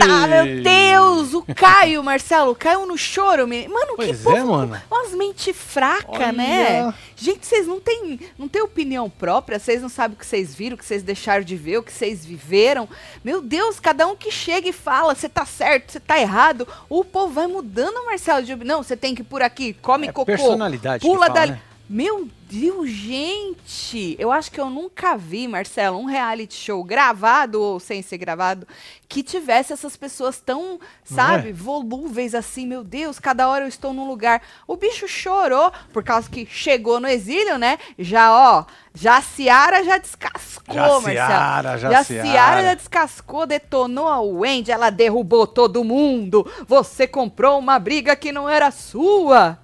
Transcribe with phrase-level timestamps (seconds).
[0.00, 1.34] Eita, meu Deus!
[1.34, 3.46] O Caio, Marcelo, caiu no choro.
[3.46, 4.80] me- Mano, Pois que é, povo, mano.
[4.90, 6.32] umas mente fraca, Olha.
[6.32, 6.94] né?
[7.16, 10.74] Gente, vocês não têm, não têm opinião própria, vocês não sabem o que vocês viram,
[10.74, 12.88] o que vocês deixaram de ver, o que vocês viveram.
[13.24, 16.66] Meu Deus, cada um que chega e fala, você tá certo, você tá errado.
[16.88, 18.44] O povo vai mudando, Marcelo.
[18.44, 20.26] De, não, você tem que ir por aqui, come É cocô.
[20.26, 21.50] personalidade Pula fala, dali.
[21.52, 21.60] né?
[21.88, 24.16] Meu Deus, gente!
[24.18, 28.66] Eu acho que eu nunca vi, Marcelo, um reality show gravado ou sem ser gravado
[29.08, 31.52] que tivesse essas pessoas tão, sabe, é?
[31.52, 32.66] volúveis assim.
[32.66, 34.42] Meu Deus, cada hora eu estou num lugar.
[34.66, 37.78] O bicho chorou por causa que chegou no exílio, né?
[37.96, 41.14] Já, ó, já a Ciara já descascou, Já Marcelo.
[41.14, 42.28] Ciara, já já a Ciara.
[42.28, 46.44] Ciara já descascou, detonou a Wendy, ela derrubou todo mundo.
[46.66, 49.60] Você comprou uma briga que não era sua.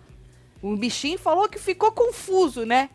[0.62, 2.88] O bichinho falou que ficou confuso, né?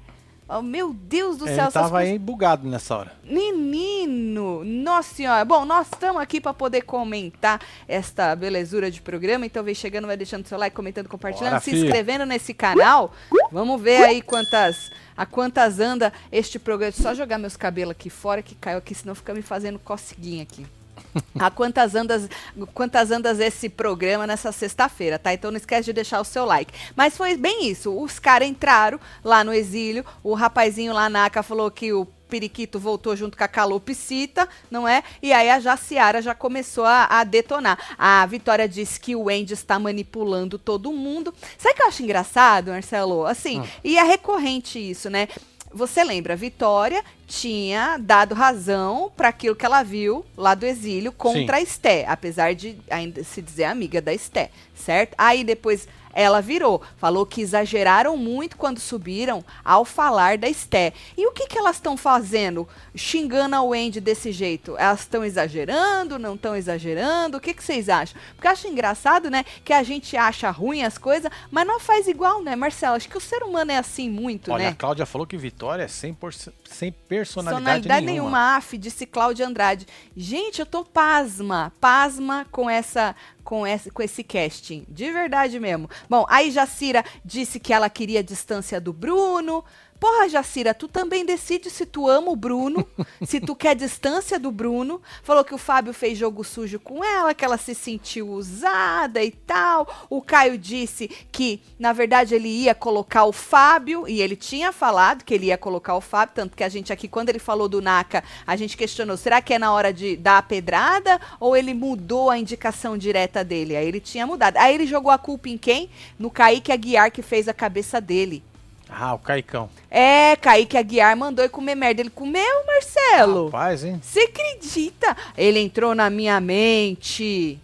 [0.50, 3.12] Oh, meu Deus do Ele céu, essas tava coisas- aí bugado nessa hora.
[3.26, 5.44] Menino, nossa senhora.
[5.44, 9.45] Bom, nós estamos aqui para poder comentar esta belezura de programa.
[9.45, 11.78] Então vem chegando, vai deixando seu like, comentando, compartilhando, Bora, se fi.
[11.78, 13.12] inscrevendo nesse canal.
[13.52, 16.94] Vamos ver aí quantas a quantas anda este programa.
[16.94, 20.66] Só jogar meus cabelos aqui fora que caiu aqui, senão fica me fazendo coceguinha aqui.
[21.40, 22.30] A quantas andas,
[22.74, 25.34] quantas andas esse programa nessa sexta-feira, tá?
[25.34, 26.74] Então não esquece de deixar o seu like.
[26.96, 27.96] Mas foi bem isso.
[27.96, 30.06] Os caras entraram lá no exílio.
[30.24, 34.88] O rapazinho lá na ACA falou que o periquito voltou junto com a calopsita, não
[34.88, 35.04] é?
[35.22, 37.96] E aí a Jaciara já começou a, a detonar.
[37.98, 41.34] A Vitória disse que o Andy está manipulando todo mundo.
[41.58, 43.26] Sabe o que eu acho engraçado, Marcelo?
[43.26, 45.28] Assim, e é recorrente isso, né?
[45.73, 51.58] Você lembra, Vitória tinha dado razão para aquilo que ela viu lá do exílio contra
[51.58, 55.14] a Esté, apesar de ainda se dizer amiga da Esté, certo?
[55.17, 60.94] Aí depois ela virou, falou que exageraram muito quando subiram ao falar da Esté.
[61.16, 62.68] E o que, que elas estão fazendo?
[62.95, 64.76] Xingando a Wendy desse jeito?
[64.78, 67.38] Elas estão exagerando, não estão exagerando?
[67.38, 68.20] O que, que vocês acham?
[68.36, 72.42] Porque acho engraçado, né, que a gente acha ruim as coisas, mas não faz igual,
[72.42, 72.96] né, Marcelo?
[72.96, 74.70] Acho que o ser humano é assim muito, Olha, né?
[74.70, 78.30] a Cláudia falou que Vitória é 100%, sem personalidade, Personalidade nenhuma.
[78.30, 79.88] nenhuma, af, disse Cláudia Andrade.
[80.16, 85.89] Gente, eu tô pasma, pasma com essa com esse, com esse casting, de verdade mesmo.
[86.10, 89.64] Bom, aí Jacira disse que ela queria a distância do Bruno.
[90.00, 92.88] Porra, Jacira, tu também decide se tu ama o Bruno,
[93.26, 95.02] se tu quer distância do Bruno.
[95.24, 99.32] Falou que o Fábio fez jogo sujo com ela, que ela se sentiu usada e
[99.32, 100.08] tal.
[100.08, 105.24] O Caio disse que, na verdade, ele ia colocar o Fábio, e ele tinha falado
[105.24, 107.82] que ele ia colocar o Fábio, tanto que a gente aqui, quando ele falou do
[107.82, 111.74] Naka, a gente questionou, será que é na hora de dar a pedrada ou ele
[111.74, 113.76] mudou a indicação direta dele?
[113.76, 114.58] Aí ele tinha mudado.
[114.58, 115.90] Aí ele jogou a culpa em quem?
[116.20, 118.44] No Kaique Aguiar, que fez a cabeça dele.
[118.89, 119.70] Ah, o Caicão.
[119.89, 122.02] É, Kaique Aguiar mandou ele comer merda.
[122.02, 123.45] Ele comeu, Marcelo?
[123.45, 123.99] Rapaz, hein?
[124.02, 125.15] Você acredita?
[125.37, 127.59] Ele entrou na minha mente,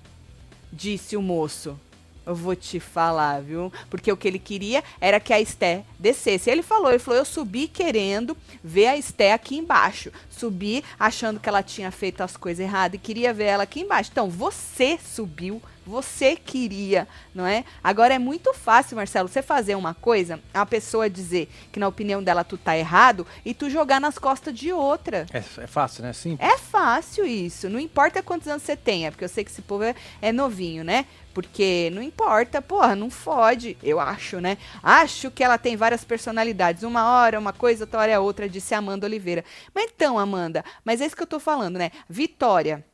[0.72, 1.80] disse o moço.
[2.26, 3.72] Eu vou te falar, viu?
[3.90, 6.50] Porque o que ele queria era que a Esté descesse.
[6.50, 10.10] Ele falou, ele falou, eu subi querendo ver a Esté aqui embaixo.
[10.30, 14.10] Subi achando que ela tinha feito as coisas erradas e queria ver ela aqui embaixo.
[14.12, 17.64] Então, você subiu, você queria, não é?
[17.84, 22.24] Agora é muito fácil, Marcelo, você fazer uma coisa, a pessoa dizer que na opinião
[22.24, 25.26] dela tu tá errado e tu jogar nas costas de outra.
[25.34, 26.14] É, é fácil, né?
[26.14, 26.38] Sim.
[26.40, 27.70] É fácil isso.
[27.70, 30.84] Não importa quantos anos você tenha, porque eu sei que esse povo é, é novinho,
[30.84, 31.06] né?
[31.34, 34.58] Porque não importa, porra, não fode, eu acho, né?
[34.84, 36.84] Acho que ela tem várias personalidades.
[36.84, 39.44] Uma hora é uma coisa, outra hora é outra, disse a Amanda Oliveira.
[39.74, 41.92] Mas então, Amanda, mas é isso que eu tô falando, né?
[42.08, 42.86] Vitória.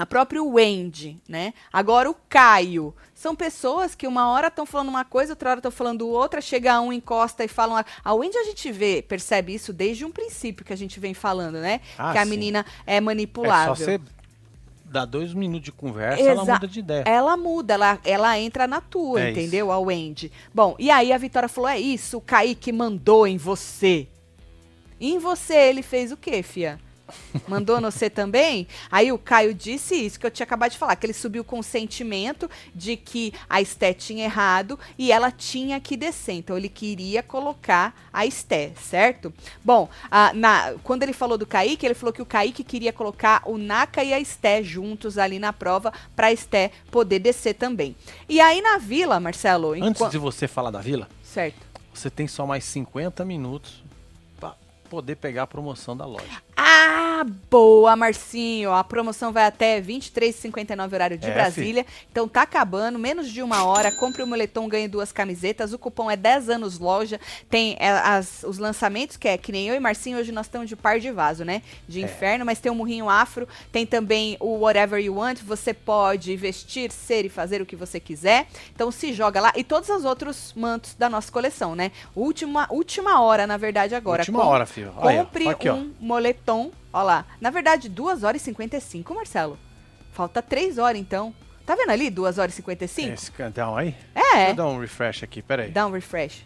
[0.00, 1.52] A própria Wendy, né?
[1.72, 2.94] Agora o Caio.
[3.14, 6.80] São pessoas que uma hora estão falando uma coisa, outra hora estão falando outra, chega
[6.80, 7.76] um, encosta e falam.
[7.76, 11.12] A, a Wendy a gente vê, percebe isso desde um princípio que a gente vem
[11.12, 11.82] falando, né?
[11.98, 12.30] Ah, que a sim.
[12.30, 13.76] menina é É manipulável.
[13.76, 14.00] só você
[14.86, 17.04] dar dois minutos de conversa, ela Exa- muda de ideia.
[17.06, 19.70] Ela muda, ela, ela entra na tua, É entendeu?
[19.70, 20.32] A Wendy.
[20.54, 24.08] Bom, e aí a Vitória falou: é isso, o Kaique mandou em você.
[24.98, 26.80] E em você ele fez o quê, fia?
[27.48, 28.66] Mandou no você também?
[28.90, 31.58] Aí o Caio disse isso que eu tinha acabado de falar, que ele subiu com
[31.58, 36.34] o sentimento de que a Esté tinha errado e ela tinha que descer.
[36.34, 39.32] Então ele queria colocar a Esté, certo?
[39.64, 43.42] Bom, ah, na- quando ele falou do Kaique, ele falou que o Kaique queria colocar
[43.44, 47.96] o Naka e a Esté juntos ali na prova para a Esté poder descer também.
[48.28, 51.58] E aí na vila, Marcelo, Antes enqua- de você falar da vila, certo.
[51.92, 53.82] você tem só mais 50 minutos
[54.38, 54.54] pra
[54.88, 56.24] poder pegar a promoção da loja.
[56.62, 58.72] Ah, Tá boa, Marcinho.
[58.72, 61.84] A promoção vai até 23h59 horário de É, Brasília.
[62.10, 63.92] Então tá acabando, menos de uma hora.
[63.92, 65.74] Compre o moletom, ganhe duas camisetas.
[65.74, 67.20] O cupom é 10 anos loja.
[67.50, 70.66] Tem é, as- os lançamentos, que é que nem eu e Marcinho, hoje nós estamos
[70.66, 71.60] de par de vaso, né?
[71.86, 72.04] De É.
[72.04, 73.46] inferno, mas tem o murrinho afro.
[73.70, 75.40] Tem também o Whatever You Want.
[75.42, 78.46] Você pode vestir, ser e fazer o que você quiser.
[78.74, 79.52] Então se joga lá.
[79.56, 81.92] E todos os outros mantos da nossa coleção, né?
[82.16, 84.22] Última, última hora, na verdade, agora.
[84.22, 84.90] Última Com- hora, filho.
[84.92, 85.74] Compre Aqui, ó.
[85.74, 85.92] um
[86.54, 86.70] moletom.
[86.92, 87.24] Ó lá.
[87.40, 89.58] Na verdade, 2 horas e 55, Marcelo.
[90.12, 91.34] Falta 3 horas, então.
[91.64, 92.10] Tá vendo ali?
[92.10, 93.12] 2 horas e 55?
[93.14, 93.94] Esse cantão aí?
[94.14, 94.50] Deixa É.
[94.50, 95.70] eu dar um refresh aqui, peraí.
[95.70, 96.44] Dá um refresh.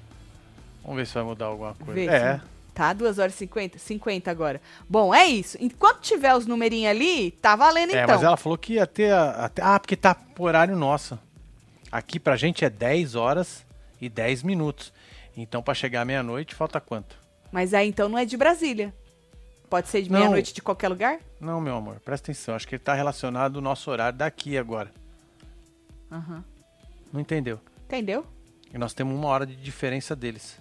[0.83, 1.93] Vamos ver se vai mudar alguma coisa.
[1.95, 2.37] Vê é.
[2.39, 3.79] se- Tá, 2 horas e 50?
[3.79, 4.61] 50 agora.
[4.89, 5.56] Bom, é isso.
[5.61, 8.17] Enquanto tiver os numerinhos ali, tá valendo É, então.
[8.17, 9.62] mas ela falou que ia ter a- até.
[9.62, 11.17] Ah, porque tá por horário nosso.
[11.93, 13.65] Aqui pra gente é 10 horas
[14.01, 14.93] e 10 minutos.
[15.37, 17.17] Então pra chegar à meia-noite falta quanto?
[17.53, 18.93] Mas aí então não é de Brasília.
[19.69, 20.19] Pode ser de Não.
[20.19, 21.19] meia-noite de qualquer lugar?
[21.41, 22.55] Não, meu amor, presta atenção.
[22.55, 24.93] Acho que ele tá relacionado ao nosso horário daqui agora.
[26.11, 26.45] Aham.
[27.13, 27.61] Não entendeu?
[27.87, 28.27] Entendeu?
[28.73, 30.59] E nós temos uma hora de diferença deles.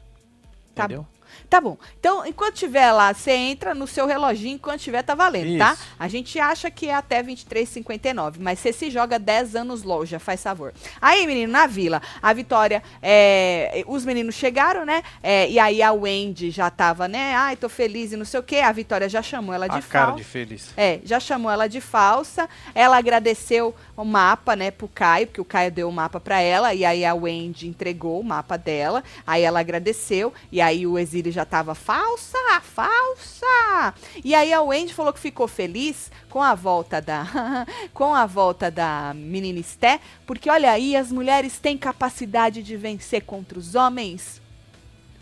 [0.73, 1.05] Tá Entendeu?
[1.49, 1.77] Tá bom.
[1.99, 5.73] Então, enquanto tiver lá, você entra no seu reloginho, enquanto tiver, tá valendo, tá?
[5.73, 5.83] Isso.
[5.99, 10.41] A gente acha que é até 23,59, mas você se joga 10 anos loja, faz
[10.41, 10.73] favor.
[11.01, 15.03] Aí, menino, na vila, a Vitória, é, os meninos chegaram, né?
[15.21, 17.35] É, e aí a Wendy já tava, né?
[17.35, 18.57] Ai, tô feliz e não sei o quê.
[18.57, 20.17] A Vitória já chamou ela de A cara falsa.
[20.17, 20.69] de feliz.
[20.75, 22.49] É, já chamou ela de falsa.
[22.73, 26.73] Ela agradeceu o mapa, né, pro Caio, porque o Caio deu o mapa pra ela,
[26.73, 29.03] e aí a Wendy entregou o mapa dela.
[29.25, 33.93] Aí ela agradeceu, e aí o Exílio já tava falsa, falsa.
[34.23, 38.69] E aí a Wendy falou que ficou feliz com a volta da com a volta
[38.71, 44.41] da menina Esté, porque olha aí, as mulheres têm capacidade de vencer contra os homens.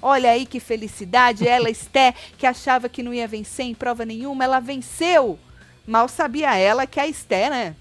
[0.02, 4.44] Olha aí que felicidade, ela, Esté, que achava que não ia vencer em prova nenhuma,
[4.44, 5.38] ela venceu.
[5.86, 7.76] Mal sabia ela que a Esté, né?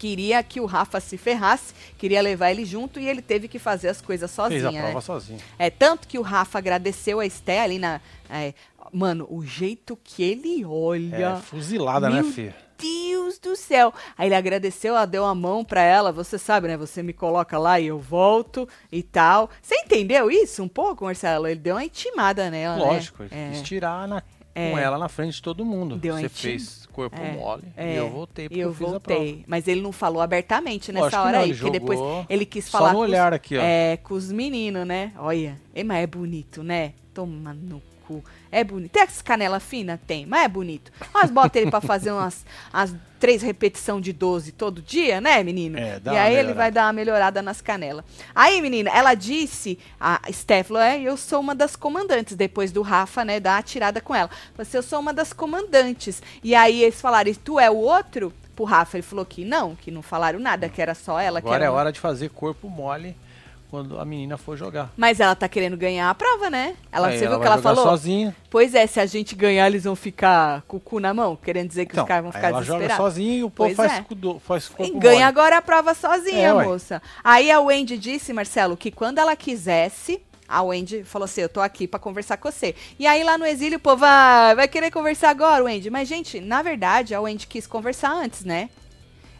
[0.00, 3.88] Queria que o Rafa se ferrasse, queria levar ele junto e ele teve que fazer
[3.90, 5.00] as coisas Fez a sozinho, prova né?
[5.02, 5.38] sozinho.
[5.58, 8.00] É, tanto que o Rafa agradeceu a Esté ali na.
[8.30, 8.54] é,
[8.90, 11.16] mano, o jeito que ele olha.
[11.16, 12.54] É, fuzilada, né, Meu filho?
[12.78, 13.92] Deus do céu.
[14.16, 16.10] Aí ele agradeceu, ela deu a mão pra ela.
[16.10, 16.78] Você sabe, né?
[16.78, 19.50] Você me coloca lá e eu volto e tal.
[19.60, 21.46] Você entendeu isso um pouco, Marcelo?
[21.46, 22.82] Ele deu uma intimada nela, né?
[22.84, 23.50] Lógico, ele É.
[23.50, 24.22] quis tirar na,
[24.54, 24.70] É.
[24.70, 25.96] com ela na frente de todo mundo.
[25.98, 29.44] Deu uma Você intim- fez corpo É, mole é, e eu voltei porque eu voltei.
[29.46, 31.54] Mas ele não falou abertamente nessa Lógico que hora não, aí.
[31.54, 33.60] Porque depois ele quis só falar no com os- olhar aqui, ó.
[33.62, 35.12] É, com os meninos, né?
[35.18, 35.58] Olha.
[35.84, 36.92] Mas é bonito, né?
[37.14, 38.22] Toma no cu.
[38.52, 38.90] É bonito.
[38.92, 40.00] Tem as canela fina?
[40.06, 40.90] Tem, mas é bonito.
[41.14, 45.78] Mas bota ele pra fazer umas as três repetição de 12 todo dia, né, menino?
[45.78, 48.02] É, dá e aí ele vai dar uma melhorada nas canelas.
[48.34, 52.80] Aí, menina, ela disse, a Steph falou, é, eu sou uma das comandantes, depois do
[52.80, 54.30] Rafa, né, dar a tirada com ela.
[54.56, 56.22] Você, eu sou uma das comandantes.
[56.42, 58.32] E aí eles falaram, e tu é o outro?
[58.56, 61.38] Pro Rafa, ele falou que não, que não falaram nada, que era só ela.
[61.38, 63.14] Agora era é uma- hora de fazer corpo mole
[63.70, 64.90] quando a menina for jogar.
[64.96, 66.74] Mas ela tá querendo ganhar a prova, né?
[66.90, 67.84] Ela, Aí você viu o que ela falou?
[67.84, 68.34] sozinha.
[68.50, 71.68] Pois é, se a gente ganhar, eles vão ficar com o cu na mão, querendo
[71.68, 73.04] dizer que Então, os caras vão ficar ela joga desesperados.
[73.14, 74.04] sozinha e o povo Pois faz, é.
[74.40, 75.22] faz E corpo ganha mole.
[75.22, 77.00] agora a prova sozinha, É, moça.
[77.22, 81.60] Aí a Wendy disse, Marcelo, que quando ela quisesse, a Wendy falou assim: Eu tô
[81.60, 82.74] aqui pra conversar com você.
[82.98, 85.90] E aí lá no exílio, o povo vai, vai querer conversar agora, Wendy.
[85.90, 88.68] Mas, gente, na verdade, a Wendy quis conversar antes, né?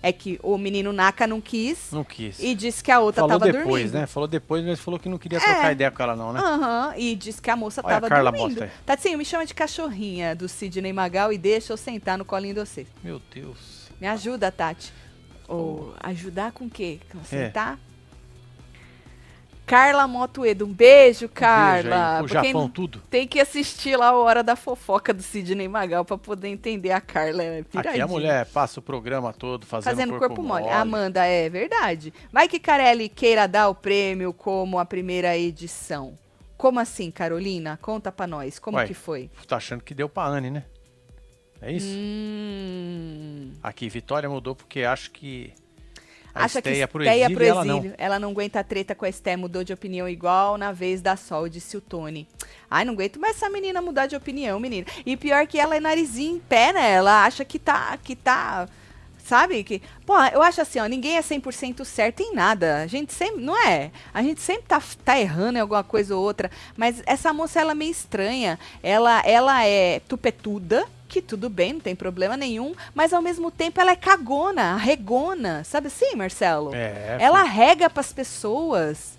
[0.03, 2.39] É que o menino Naka não quis Não quis.
[2.41, 4.01] e disse que a outra falou tava depois, dormindo.
[4.01, 4.07] né?
[4.07, 5.41] Falou depois, mas falou que não queria É.
[5.43, 6.41] trocar ideia com ela não, né?
[6.41, 8.49] Aham, e disse que a moça Olha a tava Carla dormindo.
[8.61, 8.71] Bosta aí.
[8.87, 12.61] Tatinho, me chama de cachorrinha do Sidney Magal e deixa eu sentar no colinho de
[12.61, 12.89] vocês.
[13.05, 13.91] Meu Deus.
[14.01, 14.91] Me ajuda, Tati.
[15.47, 16.99] Ou ajudar com o quê?
[17.13, 17.51] Com É.
[19.71, 22.19] Carla Motoedo, um beijo, Carla.
[22.23, 22.47] Beijo aí.
[22.47, 23.01] Japão tudo.
[23.09, 27.01] tem que assistir lá a Hora da Fofoca do Sidney Magal pra poder entender a
[27.01, 27.45] Carla.
[27.45, 30.69] É Aqui a mulher passa o programa todo fazendo, Fazendo corpo, corpo, mole.
[30.69, 32.13] Amanda, é verdade.
[32.33, 36.19] Vai que Carelli queira dar o prêmio como a primeira edição.
[36.57, 37.79] Como assim, Carolina?
[37.81, 38.59] Conta pra nós.
[38.59, 38.89] Como Ué.
[38.89, 39.31] que foi?
[39.47, 40.65] Tá achando que deu pra Anne, né?
[41.63, 41.95] É isso?
[41.97, 45.53] Hum, Aqui, Vitória mudou porque acho que
[46.35, 47.79] a acha que pro exílio pro e ela não.
[47.79, 47.95] exílio.
[47.99, 51.17] Ela não aguenta a treta com a Esté, mudou de opinião igual na vez da
[51.17, 52.27] Sol, disse o Tony.
[52.71, 54.87] Ai, não aguento mais essa menina mudar de opinião, menina.
[55.05, 56.93] E pior que ela é narizinho em pé, né?
[56.93, 58.69] Ela acha que tá, que tá...
[59.25, 59.63] Sabe?
[59.63, 62.83] Que, pô, eu acho assim, ó, ninguém é 100% certo em nada.
[62.83, 63.93] A gente sempre, não é?
[64.13, 66.51] A gente sempre tá, tá errando em alguma coisa ou outra.
[66.77, 68.59] Mas essa moça, ela é meio estranha.
[68.83, 72.73] Ela, ela é tupetuda, que tudo bem, não tem problema nenhum.
[72.95, 75.65] Mas ao mesmo tempo ela é cagona, regona.
[75.65, 76.73] Sabe assim, Marcelo?
[76.73, 79.19] É, Ela rega pras pessoas.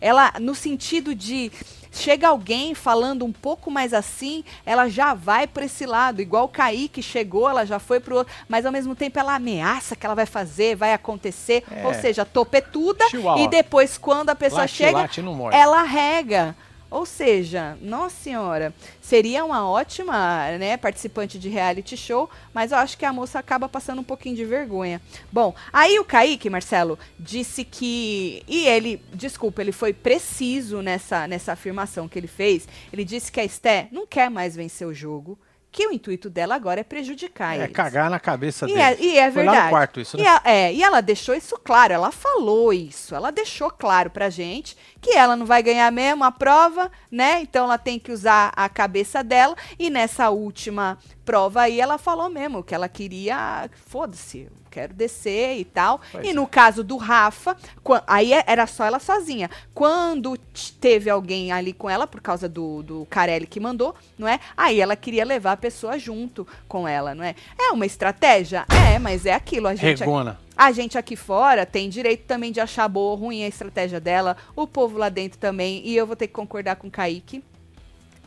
[0.00, 1.50] Ela, no sentido de
[1.92, 6.22] chega alguém falando um pouco mais assim, ela já vai para esse lado.
[6.22, 8.32] Igual o Kaique chegou, ela já foi pro outro.
[8.48, 11.64] Mas ao mesmo tempo ela ameaça que ela vai fazer, vai acontecer.
[11.70, 11.86] É.
[11.86, 13.08] Ou seja, topetuda.
[13.08, 13.42] Chihuahua.
[13.42, 16.54] E depois, quando a pessoa Late, chega, late, ela rega.
[16.90, 22.98] Ou seja, nossa senhora, seria uma ótima né, participante de reality show, mas eu acho
[22.98, 25.00] que a moça acaba passando um pouquinho de vergonha.
[25.30, 28.42] Bom, aí o Kaique, Marcelo, disse que.
[28.48, 32.66] E ele, desculpa, ele foi preciso nessa, nessa afirmação que ele fez.
[32.92, 35.38] Ele disse que a Esté não quer mais vencer o jogo.
[35.72, 37.72] Que o intuito dela agora é prejudicar É eles.
[37.72, 38.80] cagar na cabeça E dele.
[38.80, 39.64] é, e é Foi lá verdade.
[39.66, 40.22] no quarto isso, né?
[40.24, 44.28] E, a- é, e ela deixou isso claro, ela falou isso, ela deixou claro pra
[44.30, 47.40] gente que ela não vai ganhar mesmo a prova, né?
[47.40, 49.54] Então ela tem que usar a cabeça dela.
[49.78, 50.98] E nessa última
[51.30, 53.70] prova aí, ela falou mesmo que ela queria.
[53.86, 56.00] Foda-se, quero descer e tal.
[56.10, 56.32] Pois e é.
[56.32, 57.56] no caso do Rafa,
[58.04, 59.48] aí é- era só ela sozinha.
[59.72, 60.36] Quando
[60.80, 64.40] teve alguém ali com ela, por causa do, do Carelli que mandou, não é?
[64.56, 67.36] Aí ela queria levar a pessoa junto com ela, não é?
[67.56, 68.66] É uma estratégia?
[68.92, 69.68] É, mas é aquilo.
[69.68, 70.36] A gente Regona.
[70.56, 74.36] a gente aqui fora tem direito também de achar boa ou ruim a estratégia dela,
[74.56, 77.44] o povo lá dentro também, e eu vou ter que concordar com o Kaique.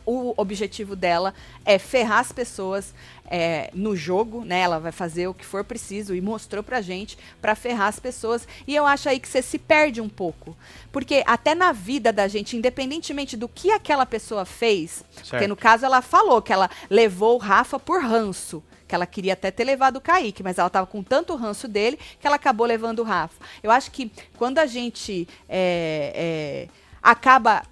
[0.05, 1.33] O objetivo dela
[1.65, 2.93] é ferrar as pessoas
[3.25, 4.59] é, no jogo, né?
[4.59, 8.47] Ela vai fazer o que for preciso e mostrou pra gente pra ferrar as pessoas.
[8.67, 10.55] E eu acho aí que você se perde um pouco.
[10.91, 15.47] Porque até na vida da gente, independentemente do que aquela pessoa fez, porque Certo.
[15.47, 18.63] no caso ela falou que ela levou o Rafa por ranço.
[18.87, 21.97] Que ela queria até ter levado o Kaique, mas ela tava com tanto ranço dele
[22.19, 23.41] que ela acabou levando o Rafa.
[23.63, 26.67] Eu acho que quando a gente é, é,
[27.01, 27.63] acaba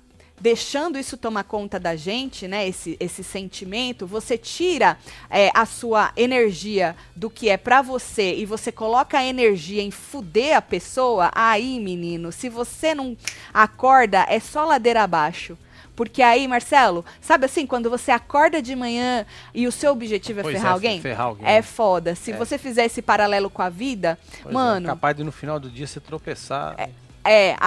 [0.42, 2.68] deixando isso tomar conta da gente, né?
[2.68, 4.98] Esse, esse sentimento, você tira
[5.30, 9.92] é, a sua energia do que é pra você e você coloca a energia em
[9.92, 13.16] fuder a pessoa, aí, menino, se você não
[13.54, 15.58] acorda, é só ladeira abaixo.
[15.96, 20.44] Porque aí, Marcelo, sabe assim, quando você acorda de manhã e o seu objetivo é
[20.44, 21.02] ferrar é, alguém?
[21.02, 21.46] ferrar alguém.
[21.48, 22.16] É foda.
[22.16, 22.36] Se É.
[22.38, 25.70] você fizer esse paralelo com a vida, Pois é, mano, capaz de no final do
[25.70, 26.74] dia você tropeçar.
[26.80, 26.90] é,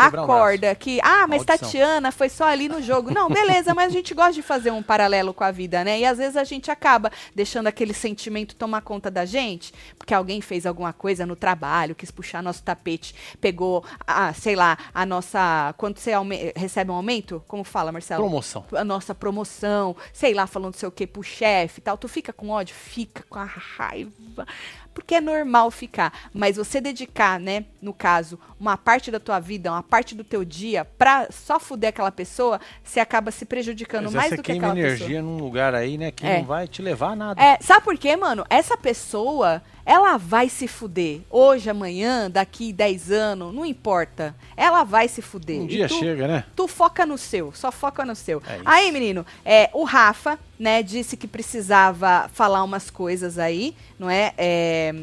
[0.04, 1.58] Quebrar um acorda que, ah, mas Maldição.
[1.58, 3.12] Tatiana foi só ali no jogo.
[3.12, 6.00] Não, beleza, mas a gente gosta de fazer um paralelo com a vida, né?
[6.00, 10.40] E às vezes a gente acaba deixando aquele sentimento tomar conta da gente, porque alguém
[10.40, 15.74] fez alguma coisa no trabalho, quis puxar nosso tapete, pegou, ah, sei lá, a nossa.
[15.76, 16.12] Quando você
[16.56, 18.22] recebe um aumento, como fala, Marcelo?
[18.22, 18.64] Promoção.
[18.72, 22.32] a nossa promoção, sei lá, falando sei o que pro chefe e tal, tu fica
[22.32, 22.74] com ódio?
[22.74, 24.46] Fica com a raiva.
[24.94, 26.12] Porque é normal ficar.
[26.32, 30.44] Mas você dedicar, né, no caso, uma parte da tua vida, uma parte do teu
[30.44, 34.52] dia, pra só fuder aquela pessoa, você acaba se prejudicando Mas mais você do que
[34.52, 36.10] queima aquela energia num lugar aí, né?
[36.12, 36.38] Que É.
[36.38, 37.34] não vai te levar a nada.
[37.34, 37.54] pessoa.
[37.54, 38.46] É, sabe por quê, mano?
[38.48, 41.20] Essa pessoa, ela vai se fuder.
[41.30, 44.34] Hoje, amanhã, daqui 10 anos, não importa.
[44.56, 45.60] Ela vai se fuder.
[45.60, 46.44] Um dia tu- chega, né?
[46.56, 48.42] Tu foca no seu, só foca no seu.
[48.46, 54.08] É aí, menino, é, o Rafa, né, disse que precisava falar umas coisas aí, não
[54.08, 54.32] é?
[54.38, 54.94] É,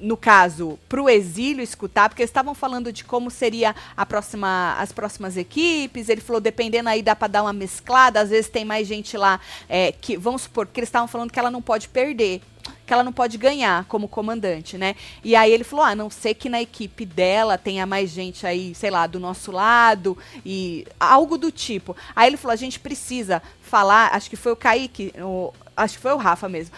[0.00, 4.90] no caso, pro exílio escutar, porque eles estavam falando de como seria a próxima, as
[4.90, 6.08] próximas equipes.
[6.08, 8.20] Ele falou, dependendo aí, dá pra dar uma mesclada.
[8.20, 11.38] Às vezes tem mais gente lá é, que, vamos supor, que eles estavam falando que
[11.38, 12.40] ela não pode perder.
[12.86, 14.94] Que ela não pode ganhar como comandante, né?
[15.24, 18.74] E aí ele falou: ah, não ser que na equipe dela tenha mais gente aí,
[18.74, 21.96] sei lá, do nosso lado e algo do tipo.
[22.14, 26.02] Aí ele falou: a gente precisa falar, acho que foi o Kaique, o- acho que
[26.02, 26.74] foi o Rafa mesmo.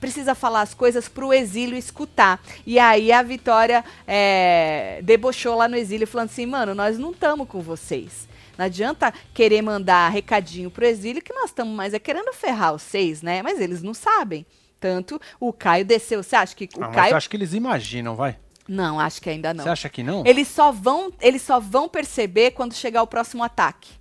[0.00, 2.40] Precisa falar as coisas pro exílio escutar.
[2.66, 7.48] E aí a Vitória é, debochou lá no exílio, falando assim: mano, nós não estamos
[7.48, 8.28] com vocês.
[8.56, 13.20] Não adianta querer mandar recadinho pro exílio, que nós estamos mais é querendo ferrar vocês,
[13.20, 13.42] né?
[13.42, 14.46] Mas eles não sabem.
[14.84, 16.22] Tanto o Caio desceu.
[16.22, 17.12] Você acha que o Ah, mas Caio.
[17.12, 18.36] eu acho que eles imaginam, vai.
[18.68, 19.64] Não, acho que ainda não.
[19.64, 20.22] Você acha que não?
[20.26, 23.92] Eles só vão, eles só vão perceber quando chegar o próximo ataque.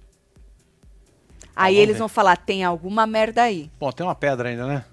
[1.55, 1.99] Aí vamos eles ver.
[1.99, 3.71] vão falar, tem alguma merda aí.
[3.79, 4.83] Bom, tem uma pedra ainda, né?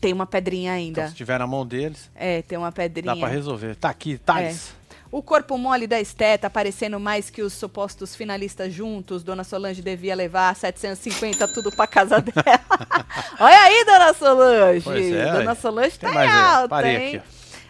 [0.00, 1.08] Tem uma pedrinha Então, ainda.
[1.10, 3.14] se tiver na mão deles, É, tem uma pedrinha.
[3.14, 3.76] dá pra resolver.
[3.76, 4.74] Tá aqui, Thales.
[5.12, 9.22] O corpo mole da Esté tá parecendo mais que os supostos finalistas juntos.
[9.22, 12.60] Dona Solange devia levar 750 tudo pra casa dela.
[13.38, 15.14] Olha aí, Dona Solange.
[15.14, 15.54] É, Dona.
[15.54, 17.22] Solange tá em alta, parei hein?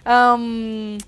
[0.04, 0.99] Ahn,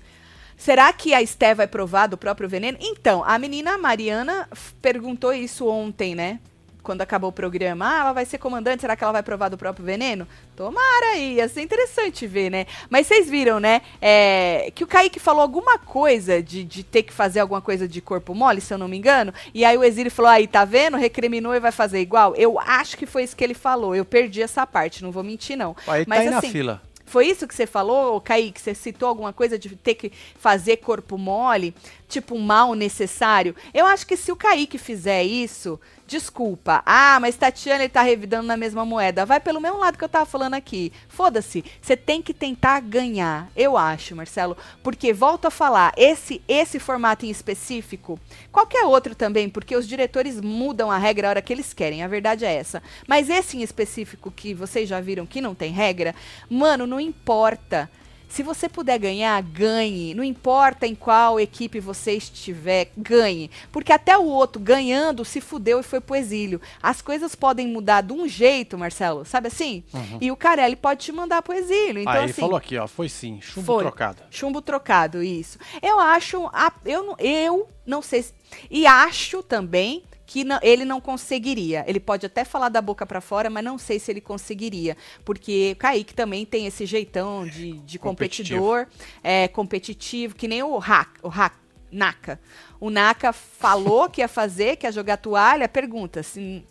[0.57, 2.77] será que a Esté vai provar do próprio veneno?
[2.81, 4.49] Então, a menina Mariana
[4.81, 6.41] perguntou isso ontem, né?
[6.85, 9.57] Quando acabou o programa, ah, ela vai ser comandante, será que ela vai provar do
[9.57, 10.27] próprio veneno?
[10.55, 12.65] Tomara aí, ia ser interessante ver, né?
[12.89, 13.81] Mas vocês viram, né?
[14.01, 17.99] é, que o Kaique falou alguma coisa de, de ter que fazer alguma coisa de
[18.01, 19.33] corpo mole, se eu não me engano.
[19.53, 20.95] E aí o Exílio falou, aí, tá vendo?
[20.95, 22.35] Recriminou e vai fazer igual.
[22.35, 23.95] Eu acho que foi isso que ele falou.
[23.95, 25.75] Eu perdi essa parte, não vou mentir, não.
[25.87, 26.81] Aí tá Mas aí assim, na fila.
[27.05, 28.59] Foi isso que você falou, Kaique?
[28.59, 31.73] Você citou alguma coisa de ter que fazer corpo mole,
[32.09, 33.55] tipo um mal necessário?
[33.73, 36.83] Eu acho que se o Kaique fizer isso, desculpa.
[36.85, 39.25] Ah, mas Tatiana ele tá revidando na mesma moeda.
[39.25, 40.91] Vai pelo mesmo lado que eu tava falando aqui.
[41.07, 41.63] Foda-se.
[41.81, 43.49] Você tem que tentar ganhar.
[43.55, 44.57] Eu acho, Marcelo.
[44.83, 48.19] Porque, volto a falar, esse, esse formato em específico,
[48.51, 52.03] qualquer outro também, porque os diretores mudam a regra a hora que eles querem.
[52.03, 52.81] A verdade é essa.
[53.07, 56.13] Mas esse em específico que vocês já viram que não tem regra,
[56.49, 57.89] mano, não importa.
[58.27, 60.13] Se você puder ganhar, ganhe.
[60.13, 63.49] Não importa em qual equipe você estiver, ganhe.
[63.71, 66.59] Porque até o outro ganhando se fudeu e foi pro exílio.
[66.81, 69.83] As coisas podem mudar de um jeito, Marcelo, sabe assim?
[69.93, 70.17] Uhum.
[70.21, 72.01] E o Carelli pode te mandar pro exílio.
[72.01, 73.83] Então, Aí assim, falou aqui, ó, foi sim, chumbo Foi.
[73.83, 74.23] trocado.
[74.29, 75.57] Chumbo trocado, isso.
[75.81, 76.49] Eu acho.
[76.85, 78.23] eu, não- eu não sei.
[78.23, 78.33] se-
[78.69, 80.03] e acho também
[80.35, 81.85] que não- ele não conseguiria.
[81.87, 84.97] Ele pode até falar da boca pra fora, mas não sei se ele conseguiria.
[85.23, 88.85] Porque o Kaique também tem esse jeitão de, de competidor,
[89.23, 91.53] é, competitivo, que nem o Hack, o Hack,
[91.89, 92.37] Naka.
[92.81, 96.21] O Naka falou que ia fazer, que ia jogar toalha, pergunta.
[96.21, 96.61] Se,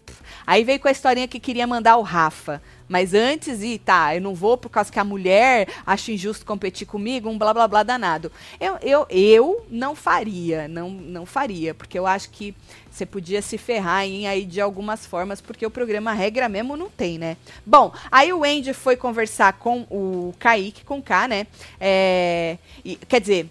[0.47, 2.61] aí veio com a historinha que queria mandar o Rafa.
[2.89, 6.87] Mas antes, e tá, eu não vou por causa que a mulher acha injusto competir
[6.87, 8.31] comigo, um blá blá blá danado.
[8.61, 12.55] Eu, eu, eu não faria, não, não faria, porque eu acho que
[12.91, 16.89] você podia se ferrar em aí de algumas formas, porque o programa regra mesmo não
[16.89, 17.37] tem, né?
[17.67, 21.47] Bom, aí o Andy foi conversar com o Kaique, com K, né?
[21.81, 23.49] É, e- quer dizer,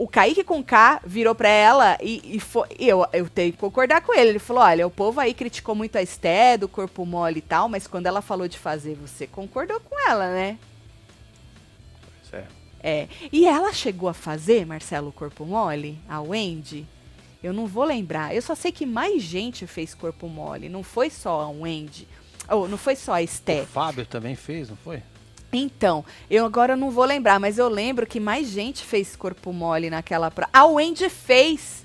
[0.00, 4.00] o Kaique com K virou pra ela e, e foi, eu, eu tenho que concordar
[4.00, 4.30] com ele.
[4.30, 7.68] Ele falou: olha, o povo aí criticou muito a Esté, do corpo mole e tal,
[7.68, 10.58] mas quando ela falou de fazer, você concordou com ela, né?
[12.30, 12.46] Pois é.
[12.82, 13.08] É.
[13.30, 15.98] E ela chegou a fazer, Marcelo, o corpo mole?
[16.08, 16.86] A Wendy?
[17.42, 18.34] Eu não vou lembrar.
[18.34, 20.70] Eu só sei que mais gente fez corpo mole.
[20.70, 22.08] Não foi só a Wendy.
[22.48, 23.60] Ou não foi só a Esté.
[23.60, 25.02] O Fábio também fez, não foi?
[25.52, 29.90] Então, eu agora não vou lembrar, mas eu lembro que mais gente fez corpo mole
[29.90, 30.50] naquela prova.
[30.52, 31.79] A Wendy fez.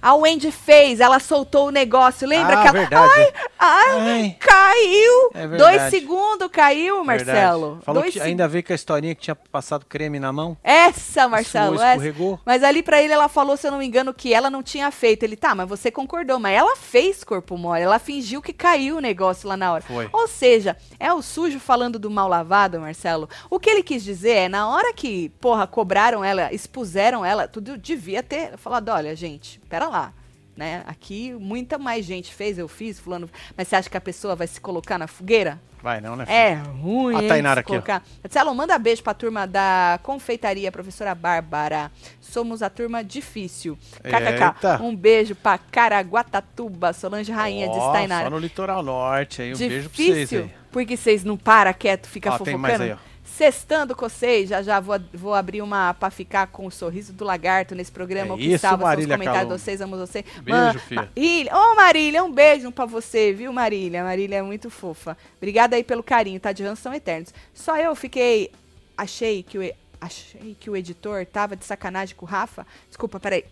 [0.00, 2.78] A Wendy fez, ela soltou o negócio, lembra ah, que ela.
[2.78, 3.12] verdade.
[3.12, 4.36] Ai, Ai.
[4.38, 5.30] caiu!
[5.34, 5.46] É.
[5.48, 7.66] Dois segundos caiu, Marcelo.
[7.66, 7.84] Verdade.
[7.84, 10.56] Falou Dois que ainda veio com a historinha que tinha passado creme na mão.
[10.62, 11.92] Essa, Marcelo, suou, essa.
[11.92, 12.40] escorregou.
[12.44, 14.90] Mas ali pra ele ela falou, se eu não me engano, que ela não tinha
[14.90, 15.22] feito.
[15.22, 16.38] Ele, tá, mas você concordou.
[16.38, 17.82] Mas ela fez corpo mole.
[17.82, 19.82] Ela fingiu que caiu o negócio lá na hora.
[19.82, 20.08] Foi.
[20.12, 23.28] Ou seja, é o sujo falando do mal lavado, Marcelo.
[23.50, 27.76] O que ele quis dizer é, na hora que, porra, cobraram ela, expuseram ela, tudo
[27.76, 30.12] devia ter falado, olha, gente, pera lá.
[30.56, 30.82] Né?
[30.88, 33.30] Aqui muita mais gente fez, eu fiz, fulano.
[33.56, 35.60] Mas você acha que a pessoa vai se colocar na fogueira?
[35.80, 36.26] Vai não, né?
[36.26, 36.36] filho?
[36.36, 38.02] É ruim, A Tainara aqui, colocar.
[38.24, 41.92] Marcelo, manda beijo pra turma da confeitaria, professora Bárbara.
[42.20, 43.78] Somos a turma difícil.
[44.02, 44.82] KKK.
[44.82, 48.24] Um beijo pra Caraguatatuba, Solange Rainha de Ó, Tainara.
[48.24, 49.50] Só no litoral norte aí.
[49.50, 50.54] Um difícil, beijo pra vocês aí.
[50.72, 52.58] porque vocês não param quieto, fica Ó, tem fofocando.
[52.62, 52.96] mais aí, ó.
[53.38, 57.24] Sextando com vocês, já já vou, vou abrir uma pra ficar com o sorriso do
[57.24, 58.32] lagarto nesse programa.
[58.32, 60.24] É o que isso, salva Marília comentários de vocês, amo você.
[60.42, 61.02] Beijo, Ma- filha.
[61.14, 64.02] Marília, ô Marília, um beijo pra você, viu, Marília?
[64.02, 65.16] Marília é muito fofa.
[65.36, 66.50] Obrigada aí pelo carinho, tá?
[66.50, 67.32] De são eternos.
[67.54, 68.50] Só eu fiquei.
[68.96, 72.66] Achei que o, achei que o editor tava de sacanagem com o Rafa.
[72.88, 73.44] Desculpa, peraí.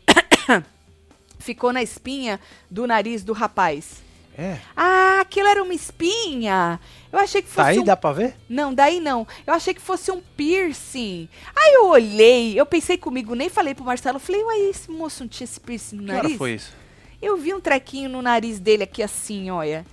[1.38, 4.02] Ficou na espinha do nariz do rapaz.
[4.38, 4.58] É.
[4.76, 6.78] Ah, aquilo era uma espinha.
[7.10, 8.36] Eu achei que fosse Tá aí, um dá pra ver?
[8.48, 9.26] não, daí não.
[9.46, 11.28] Eu achei que fosse um piercing.
[11.56, 14.18] Aí eu olhei, eu pensei comigo, nem falei pro Marcelo.
[14.18, 16.36] Falei, ué, esse moço não tinha esse piercing no Que hora nariz?
[16.38, 16.72] foi isso?
[17.22, 19.86] Eu vi um trequinho no nariz dele aqui assim, olha.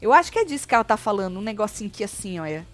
[0.00, 2.64] Eu acho que é disso que ela tá falando, um negocinho aqui assim, olha.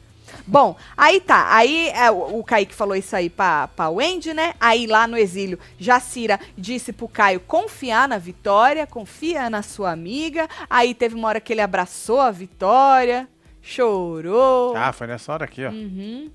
[0.46, 1.54] Bom, aí tá.
[1.54, 4.54] Aí é, o, o Kaique falou isso aí pra, pra Wendy, né?
[4.60, 10.48] Aí lá no exílio, Jacira disse pro Caio confiar na Vitória, confia na sua amiga.
[10.68, 13.28] Aí teve uma hora que ele abraçou a Vitória,
[13.62, 14.76] chorou.
[14.76, 15.70] Ah, foi nessa hora aqui, ó.
[15.70, 16.30] Uhum.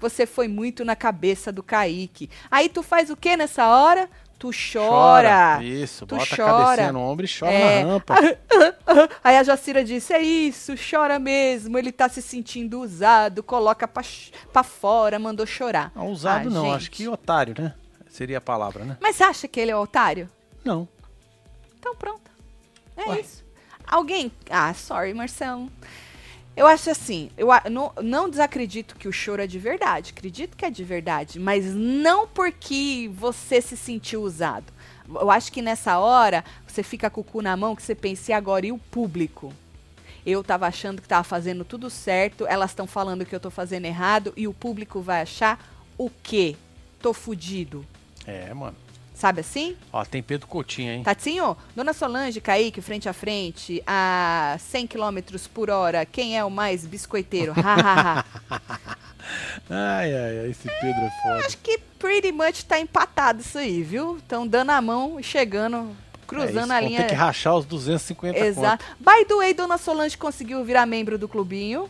[0.00, 2.30] Você foi muito na cabeça do Kaique.
[2.50, 4.08] Aí tu faz o que nessa hora?
[4.38, 5.62] Tu chora.
[5.62, 6.52] Isso, Tu bota chora.
[6.52, 7.82] a cabecinha no ombro e chora É.
[7.84, 8.14] na rampa.
[9.24, 11.78] Aí a Jacira disse: É isso, chora mesmo.
[11.78, 14.02] Ele tá se sentindo usado, coloca pra,
[14.52, 15.90] pra fora, mandou chorar.
[15.94, 16.76] Não, usado Ah, não, gente.
[16.76, 17.74] acho que otário, né?
[18.08, 18.96] Seria a palavra, né?
[19.00, 20.28] Mas acha que ele é otário?
[20.64, 20.86] Não.
[21.78, 22.30] Então pronto.
[22.96, 23.20] É Ué.
[23.20, 23.42] isso.
[23.86, 24.30] Alguém.
[24.50, 25.70] Ah, sorry, Marcelo.
[26.56, 30.12] Eu acho assim, eu não, não desacredito que o choro é de verdade.
[30.16, 34.72] Acredito que é de verdade, mas não porque você se sentiu usado.
[35.08, 38.30] Eu acho que nessa hora você fica com o cu na mão que você pensa,
[38.30, 38.66] e agora?
[38.66, 39.52] E o público?
[40.24, 43.84] Eu tava achando que tava fazendo tudo certo, elas estão falando que eu tô fazendo
[43.84, 45.58] errado, e o público vai achar
[45.98, 46.56] o quê?
[47.00, 47.84] Tô fudido.
[48.26, 48.83] É, mano.
[49.14, 49.76] Sabe assim?
[49.92, 51.02] Ó, tem Pedro Coutinho, hein?
[51.04, 55.18] Tatinho, Dona Solange, Kaique, frente a frente, a 100 km
[55.54, 57.52] por hora, quem é o mais biscoiteiro?
[57.56, 58.96] Ha, ha, ha.
[59.70, 61.46] Ai, ai, ai, esse Pedro é foda.
[61.46, 64.18] Acho que pretty much tá empatado isso aí, viu?
[64.18, 67.00] Estão dando a mão e chegando, É cruzando isso, a linha.
[67.02, 68.84] ter que rachar os 250 Exato.
[69.00, 71.88] By the way, Dona Solange conseguiu virar membro do clubinho.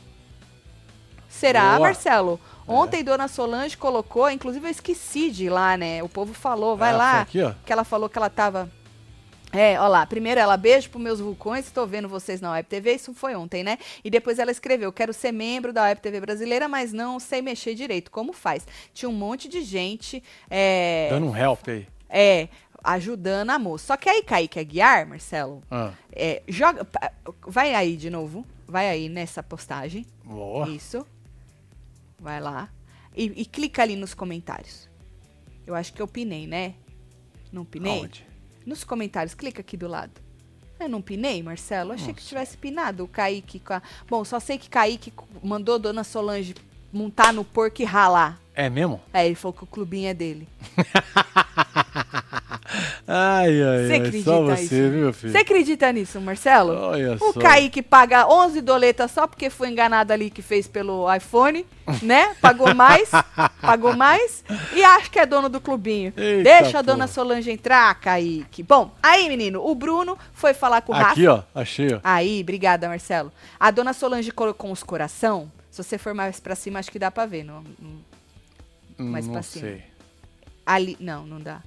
[1.29, 1.81] Será, Boa.
[1.89, 2.41] Marcelo?
[2.67, 6.03] Ontem Dona Solange colocou, inclusive eu esqueci de ir lá, né?
[6.03, 7.21] O povo falou, vai Ah, lá.
[7.23, 7.53] aqui, ó.
[7.65, 8.71] Que ela falou que ela tava.
[9.53, 10.05] É, ó lá.
[10.05, 13.63] Primeiro ela, beijo pros meus vulcões, estou vendo vocês na Web TV, isso foi ontem,
[13.63, 13.79] né?
[14.03, 17.75] E depois ela escreveu, quero ser membro da Web TV brasileira, mas não sei mexer
[17.75, 18.11] direito.
[18.11, 18.67] Como faz?
[18.93, 20.21] Tinha um monte de gente.
[20.51, 21.87] É, Dando um help aí.
[22.09, 22.49] é,
[22.83, 23.87] ajudando a moça.
[23.89, 26.85] Só que aí, Kaique Aguiar, Marcelo, Ah, é, joga.
[27.47, 28.45] Vai aí de novo.
[28.67, 30.05] Vai aí nessa postagem.
[30.25, 30.69] boa.
[30.69, 31.07] Isso.
[32.25, 32.71] Vai lá.
[33.15, 34.89] E, e clica ali nos comentários.
[35.67, 36.75] Eu acho que eu pinei, né?
[37.53, 38.01] Não pinei?
[38.01, 38.27] Aonde?
[38.65, 40.13] Nos comentários, clica aqui do lado.
[40.81, 41.91] Eu não pinei, Marcelo?
[41.91, 43.61] Eu achei que tivesse pinado o Kaique.
[43.61, 43.83] Com a...
[44.09, 46.55] Bom, só sei que Kaique mandou Dona Solange
[46.91, 48.41] montar no porco e ralar.
[48.55, 49.03] É mesmo?
[49.13, 50.49] Aí ele falou que o clubinho é dele.
[53.07, 53.99] Ai, ai, Você ai.
[53.99, 54.75] acredita Só você, isso?
[54.75, 55.33] viu, meu filho?
[55.33, 56.73] Você acredita nisso, Marcelo?
[56.75, 57.41] Olha O só.
[57.41, 61.67] Kaique paga 11 doletas só porque foi enganado ali que fez pelo iPhone,
[62.01, 62.35] né?
[62.41, 63.11] Pagou mais,
[63.61, 64.43] pagou mais
[64.75, 66.15] e acha que é dono do clubinho.
[66.17, 67.09] Eita, Deixa a dona porra.
[67.09, 68.63] Solange entrar, Kaique.
[68.63, 71.11] Bom, aí, menino, o Bruno foi falar com o Rafa.
[71.13, 71.43] Aqui, ó.
[71.55, 72.01] Achei, ó.
[72.03, 73.31] Aí, obrigada, Marcelo.
[73.61, 75.53] A dona Solange colocou uns coração.
[75.71, 77.45] Se você for mais pra cima, acho que dá pra ver.
[77.45, 79.67] Não, não- mais não pra cima.
[79.67, 79.83] sei.
[80.65, 81.61] ali, não, não dá.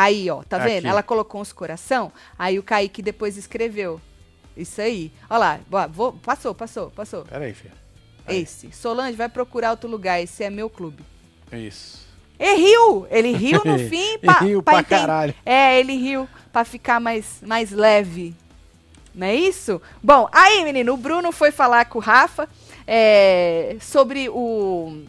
[0.00, 0.78] Aí, ó, tá vendo?
[0.78, 0.86] Aqui.
[0.88, 2.12] Ela colocou uns coração.
[2.38, 4.00] Aí o Kaique depois escreveu.
[4.56, 5.10] Isso aí.
[5.28, 7.24] Olha lá, boa, vou- passou, passou, passou.
[7.24, 7.74] Pera aí, filho.
[8.26, 8.42] Aí.
[8.42, 8.70] Esse.
[8.72, 10.20] Solange vai procurar outro lugar.
[10.22, 11.02] Esse é meu clube.
[11.52, 12.06] Isso.
[12.38, 13.06] E riu!
[13.10, 15.34] Ele riu no fim pra, Riu pra enten- caralho.
[15.44, 18.34] É, ele riu pra ficar mais, mais leve.
[19.14, 19.82] Não é isso?
[20.00, 22.48] Bom, aí, menino, o Bruno foi falar com o Rafa
[22.86, 25.02] é, sobre o.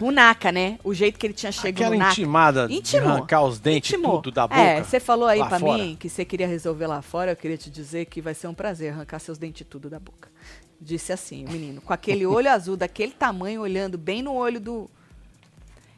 [0.00, 0.78] O Naka, né?
[0.84, 2.12] O jeito que ele tinha chegado Aquela Naka.
[2.12, 3.08] intimada de Intimou.
[3.08, 4.20] arrancar os dentes Intimou.
[4.22, 4.60] tudo da boca.
[4.60, 5.58] É, você falou aí fora.
[5.58, 7.32] mim que você queria resolver lá fora.
[7.32, 10.28] Eu queria te dizer que vai ser um prazer arrancar seus dentes tudo da boca.
[10.80, 14.88] Disse assim, o menino, com aquele olho azul, daquele tamanho, olhando bem no olho do.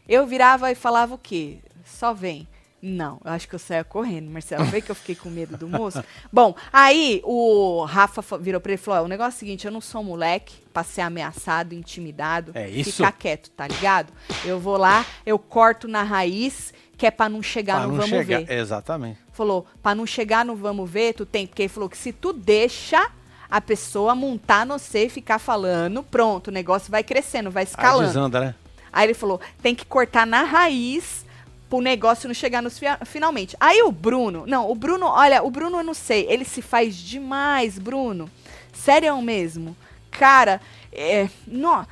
[0.08, 1.58] Eu virava e falava o quê?
[1.84, 2.48] Só vem.
[2.82, 4.64] Não, eu acho que eu saia correndo, Marcelo.
[4.64, 6.02] Vê que eu fiquei com medo do moço.
[6.32, 9.66] Bom, aí o Rafa fa- virou pra ele e falou: o negócio é o seguinte,
[9.66, 12.52] eu não sou moleque pra ser ameaçado, intimidado.
[12.54, 12.92] É isso?
[12.92, 14.10] Ficar quieto, tá ligado?
[14.44, 17.96] Eu vou lá, eu corto na raiz, que é pra não chegar Pra no não
[17.96, 18.44] vamos chegar.
[18.44, 18.50] ver.
[18.52, 19.18] Exatamente.
[19.32, 21.46] Falou, pra não chegar no vamos ver, tu tem.
[21.46, 23.10] Porque ele falou que se tu deixa
[23.50, 27.68] a pessoa montar no você e ficar falando, pronto, o negócio vai crescendo, vai Aí
[27.68, 28.06] escalando.
[28.06, 28.54] desanda, né?
[28.92, 31.26] Aí ele falou, tem que cortar na raiz
[31.70, 33.56] pro negócio não chegar nos finalmente.
[33.60, 36.96] Aí o Bruno, não, o Bruno, olha, o Bruno eu não sei, ele se faz
[36.96, 38.28] demais, Bruno.
[38.72, 39.76] Sério mesmo.
[40.10, 40.60] Cara,
[40.92, 41.84] é, nó,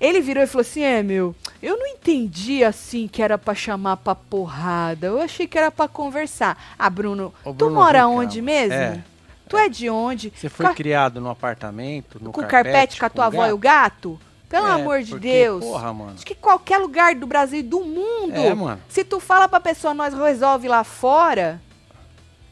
[0.00, 3.98] ele virou e falou assim: "É, meu, eu não entendi assim que era pra chamar
[3.98, 5.08] pra porrada.
[5.08, 6.74] Eu achei que era pra conversar.
[6.78, 8.72] Ah, Bruno, Ô, tu Bruno, mora onde mesmo?
[8.74, 9.04] É.
[9.48, 10.32] Tu é de onde?
[10.34, 13.52] Você foi a- criado num apartamento, no com o carpete com a tua avó e
[13.52, 14.18] o gato?
[14.48, 15.64] Pelo É, amor de porque, Deus.
[15.64, 16.12] porra, mano.
[16.14, 18.34] Acho que qualquer lugar do Brasil e do mundo.
[18.36, 18.80] É, mano.
[18.88, 21.60] Se tu fala pra pessoa, nós resolve lá fora.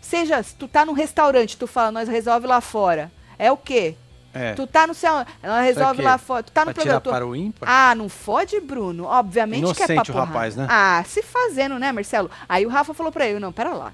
[0.01, 3.11] Seja, se tu tá num restaurante, tu fala, nós resolve lá fora.
[3.39, 3.95] É o quê?
[4.35, 4.53] É.
[4.55, 6.43] Tu tá no céu, nós resolve lá fora.
[6.43, 7.01] Tu tá no programa.
[7.01, 7.69] tu- para o ímpar?
[7.71, 9.05] Ah, não fode, Bruno.
[9.05, 10.67] Obviamente que é pra Inocente o rapaz, né?
[10.69, 12.29] Ah, se fazendo, né, Marcelo?
[12.49, 13.93] Aí o Rafa falou pra ele, não, pera lá.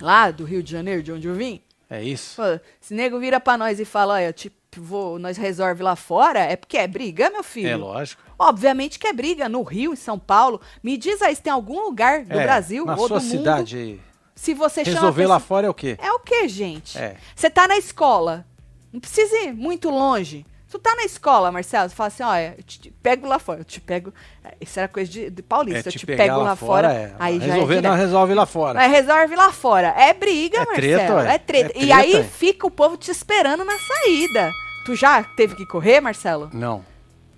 [0.00, 2.36] Lá do Rio de Janeiro, de onde eu vim, É isso?
[2.42, 2.42] Pô,
[2.80, 6.56] se nego vira pra nós e fala, olha, tipo, vou, nós resolve lá fora, é
[6.56, 7.68] porque é briga, meu filho?
[7.68, 8.22] É lógico.
[8.38, 10.60] Obviamente que é briga, no Rio, em São Paulo.
[10.82, 13.30] Me diz aí se tem algum lugar do É, Brasil na ou sua do mundo.
[13.38, 14.00] cidade aí.
[14.34, 15.96] Se você Resolver pessoa- lá fora é o quê?
[16.00, 16.98] É o que, gente?
[16.98, 17.16] É.
[17.36, 18.44] Você tá na escola.
[18.92, 20.44] Não precisa ir muito longe.
[20.72, 23.60] Tu tá na escola, Marcelo, você fala assim, olha, eu te, te pego lá fora,
[23.60, 24.10] eu te pego.
[24.58, 26.90] Isso era coisa de, de paulista, É, eu te pegar pego lá fora.
[26.90, 27.14] é.
[27.18, 28.80] Aí já Resolver, é não, resolve lá fora.
[28.80, 29.88] Mas resolve lá fora.
[29.88, 30.76] É briga, É Marcelo.
[30.76, 31.34] treta, ué.
[31.34, 31.72] é, treta.
[31.74, 32.22] É E treta, aí ué.
[32.22, 34.50] fica o povo te esperando na saída.
[34.86, 36.48] Tu já teve que correr, Marcelo?
[36.54, 36.82] Não,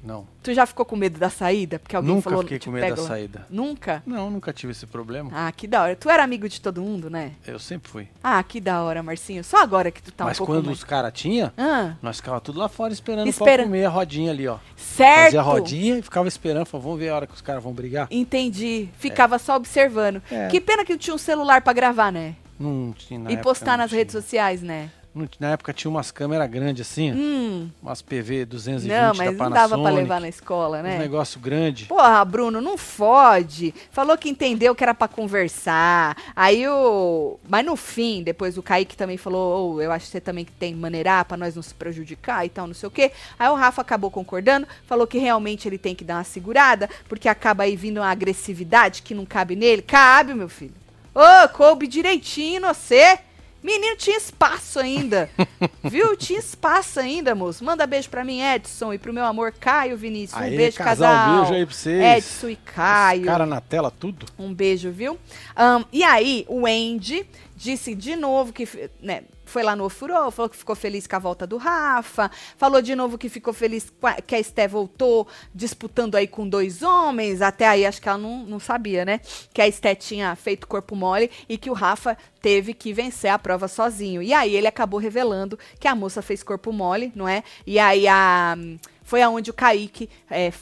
[0.04, 0.26] não.
[0.42, 1.78] Tu já ficou com medo da saída?
[1.78, 3.08] Porque alguém Nunca falou fiquei te com medo da lá?
[3.08, 3.46] saída.
[3.48, 4.02] Nunca?
[4.06, 5.30] Não, nunca tive esse problema.
[5.32, 5.96] Ah, que da hora.
[5.96, 7.32] Tu era amigo de todo mundo, né?
[7.46, 8.08] Eu sempre fui.
[8.22, 9.42] Ah, que da hora, Marcinho.
[9.42, 10.78] Só agora que tu tá Mas um pouco quando mais...
[10.78, 14.30] os caras tinham, Ah, nós ficava tudo lá fora esperando Espera- pra comer a rodinha
[14.30, 14.58] ali, ó.
[14.76, 15.24] certo.
[15.24, 16.66] Fazia a rodinha e ficava esperando.
[16.66, 18.06] Falava, vamos ver a hora que os caras vão brigar.
[18.10, 18.88] Entendi.
[18.98, 20.22] Ficava só observando.
[20.30, 20.48] É.
[20.48, 22.36] Que pena que não tinha um celular pra gravar, né?
[22.60, 23.98] Não tinha e época, postar nas tinha.
[23.98, 24.90] redes sociais, né?
[25.14, 29.26] Não- Na época tinha umas câmeras grandes assim, Hum, umas PV 220 não, da mas
[29.30, 29.54] não Panasonic.
[29.70, 30.98] dava pra levar na escola, Um né?
[30.98, 31.86] negócio grande.
[31.86, 33.72] Porra, Bruno, não fode.
[33.92, 36.16] Falou que entendeu que era pra conversar.
[36.34, 37.38] Aí o.
[37.48, 40.52] Mas no fim, depois o Kaique também falou: "Ô, eu acho que você também que
[40.52, 43.12] tem maneirar pra nós não se prejudicar e tal, não sei o quê.
[43.38, 47.28] Aí o Rafa acabou concordando, falou que realmente ele tem que dar uma segurada, porque
[47.28, 49.82] acaba aí vindo uma agressividade que não cabe nele.
[49.82, 50.74] Cabe, meu filho.
[51.14, 53.18] Ô, coube direitinho você.
[53.64, 55.30] Menino tinha espaço ainda.
[55.82, 56.14] Viu?
[56.18, 57.64] Tinha espaço ainda, moço.
[57.64, 60.38] Manda beijo pra mim, Edson, e pro meu amor Caio Vinícius.
[60.38, 61.32] Um Aê, beijo, casal, casal.
[61.32, 62.18] um beijo aí pra vocês.
[62.18, 63.24] Edson e Caio.
[63.24, 64.26] Cara na tela, tudo.
[64.38, 65.18] Um beijo, viu?
[65.56, 68.68] Ahn, e aí, o Andy disse de novo que
[69.00, 69.22] né,
[69.54, 72.92] foi lá no Ofurô, falou que ficou feliz com a volta do Rafa, falou de
[72.96, 73.92] novo que ficou feliz
[74.26, 78.44] que a Esté voltou disputando aí com dois homens, até aí acho que ela não,
[78.44, 79.20] não sabia, né?
[79.52, 83.38] Que a Esté tinha feito corpo mole e que o Rafa teve que vencer a
[83.38, 84.20] prova sozinho.
[84.20, 87.44] E aí ele acabou revelando que a moça fez corpo mole, não é?
[87.64, 88.56] E aí a,
[89.04, 90.52] foi aonde o Kaique é,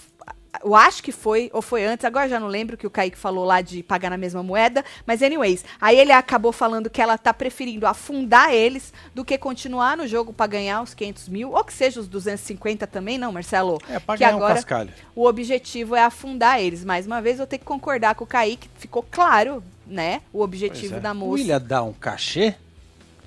[0.62, 3.44] eu acho que foi, ou foi antes, agora já não lembro que o Kaique falou
[3.44, 7.32] lá de pagar na mesma moeda, mas anyways, aí ele acabou falando que ela tá
[7.32, 11.72] preferindo afundar eles do que continuar no jogo pra ganhar os 500 mil, ou que
[11.72, 13.80] seja os 250 também, não, Marcelo?
[13.88, 14.90] É, pra que ganhar um agora cascalho.
[15.14, 16.84] o objetivo é afundar eles.
[16.84, 20.96] Mais uma vez, eu tenho que concordar com o Kaique, ficou claro, né, o objetivo
[20.96, 21.00] é.
[21.00, 21.32] da O moça.
[21.32, 22.54] William dá um cachê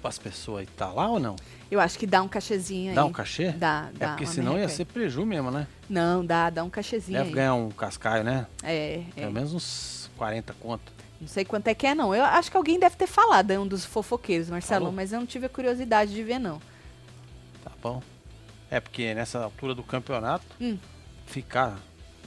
[0.01, 1.35] pras pessoas e tá lá ou não?
[1.69, 2.95] Eu acho que dá um cachezinho aí.
[2.95, 3.51] Dá um cachê?
[3.51, 4.07] Dá, É dá.
[4.09, 5.67] porque uma senão ia ser preju mesmo, né?
[5.89, 7.35] Não, dá, dá um cachezinho Deve aí.
[7.35, 8.45] ganhar um cascaio, né?
[8.63, 9.21] É, é.
[9.21, 10.93] Pelo menos uns 40 conto.
[11.19, 12.13] Não sei quanto é que é, não.
[12.13, 14.93] Eu acho que alguém deve ter falado, é um dos fofoqueiros, Marcelo, Falou?
[14.93, 16.59] mas eu não tive a curiosidade de ver, não.
[17.63, 18.01] Tá bom.
[18.69, 20.77] É porque nessa altura do campeonato, Hum.
[21.25, 21.77] ficar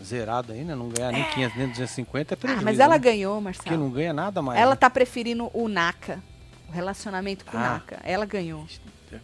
[0.03, 2.65] zerado ainda, não ganhar nem 500, nem 250 é Ah, prejuízo.
[2.65, 2.99] mas ela né?
[2.99, 3.77] ganhou, Porque Marcelo.
[3.85, 4.59] não ganha nada mais.
[4.61, 4.77] Ela né?
[4.77, 6.23] tá preferindo o Naka,
[6.69, 7.71] o relacionamento com o Ah.
[7.75, 8.01] Naka.
[8.05, 8.67] Ela ganhou.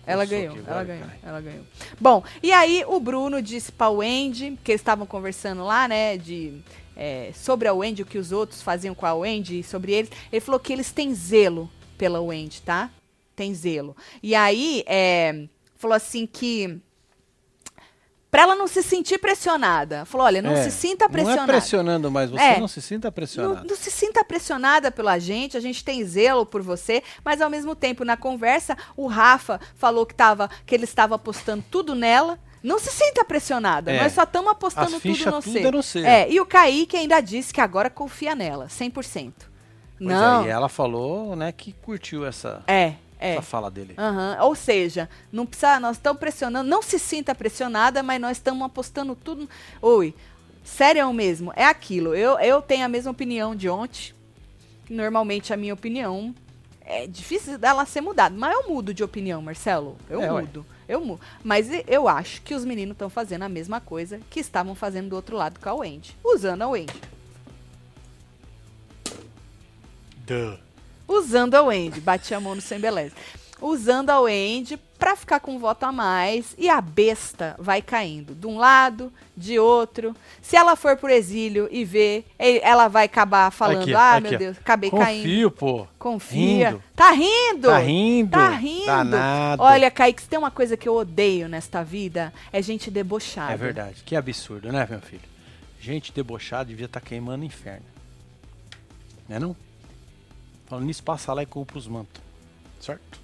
[0.07, 1.21] Ela ganhou, ela ganhou, caralho.
[1.23, 1.65] ela ganhou.
[2.01, 6.63] Bom, e aí o Bruno disse pra Wendy, que eles estavam conversando lá, né, de
[6.97, 10.11] é, sobre a Wendy, o que os outros faziam com a Wendy, e sobre eles.
[10.31, 12.91] Ele falou que eles têm zelo pela Wendy, tá?
[13.37, 13.97] Tem zelo.
[14.23, 16.79] E aí, é, falou assim que
[18.35, 20.05] pra ela não se sentir pressionada.
[20.05, 21.43] Falou, olha, não É, se sinta Não pressionada.
[21.45, 22.59] é pressionando, mas você É.
[22.59, 23.65] não se sinta Não, pressionado.
[23.69, 27.77] não se sinta pressionada pela gente, a gente tem zelo por você, mas ao mesmo
[27.77, 32.37] tempo, na conversa, o Rafa falou que, tava, que ele estava apostando tudo nela.
[32.61, 34.03] Não se sinta pressionada, É.
[34.03, 36.01] nós só estamos apostando As tudo no tudo é no C.
[36.01, 39.49] É, e o Kaique ainda disse que agora confia nela, 100%.
[39.97, 43.33] Pois não, é, e ela falou, né, que curtiu essa, é, é.
[43.33, 43.95] essa fala dele.
[43.99, 48.65] Aham, Ou seja, não precisa, nós estamos pressionando, não se sinta pressionada, mas nós estamos
[48.65, 49.49] apostando tudo.
[49.81, 50.15] Oi,
[50.63, 52.15] sério mesmo, é aquilo.
[52.15, 54.13] Eu, eu tenho a mesma opinião de ontem.
[54.89, 56.35] Normalmente a minha opinião
[56.83, 59.97] é difícil dela ser mudada, mas eu mudo de opinião, Marcelo.
[60.09, 60.43] Eu É, ué.
[60.43, 60.67] mudo.
[60.87, 61.21] Eu mudo.
[61.43, 65.17] Mas eu acho que os meninos estão fazendo a mesma coisa que estavam fazendo do
[65.17, 66.15] outro lado com a Wendy.
[66.23, 67.01] Usando a Wendy.
[70.27, 70.59] Duh.
[71.09, 72.01] Usando a Wendy.
[72.01, 73.15] Bati a mão no sem beleza.
[73.61, 78.35] Usando a Wendy pra ficar com um voto a mais e a besta vai caindo
[78.35, 80.15] de um lado, de outro.
[80.43, 84.39] Se ela for pro exílio e ver, ela vai acabar falando: Aqui, "Ah, aqui, meu.
[84.39, 85.23] Deus, acabei caindo".
[85.23, 85.87] Confio, pô.
[85.99, 86.71] Confia.
[86.71, 86.83] Rindo.
[86.97, 87.69] Tá rindo?
[87.69, 88.31] Tá rindo.
[88.31, 88.87] Tá rindo.
[88.87, 89.63] Danado.
[89.63, 93.53] Olha, Kaique, se tem uma coisa que eu odeio nesta vida, é gente debochada.
[93.53, 94.03] É verdade.
[94.05, 95.23] Que absurdo, né, meu filho?
[95.81, 97.87] Gente debochada devia estar queimando o inferno.
[99.29, 99.57] Né não?
[100.67, 102.23] Falando nisso, passa lá e compra os mantos.
[102.81, 103.19] Certo?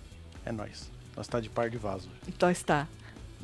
[0.44, 0.90] É nóis.
[1.16, 2.08] Nós tá de par de vaso.
[2.28, 2.86] Então está.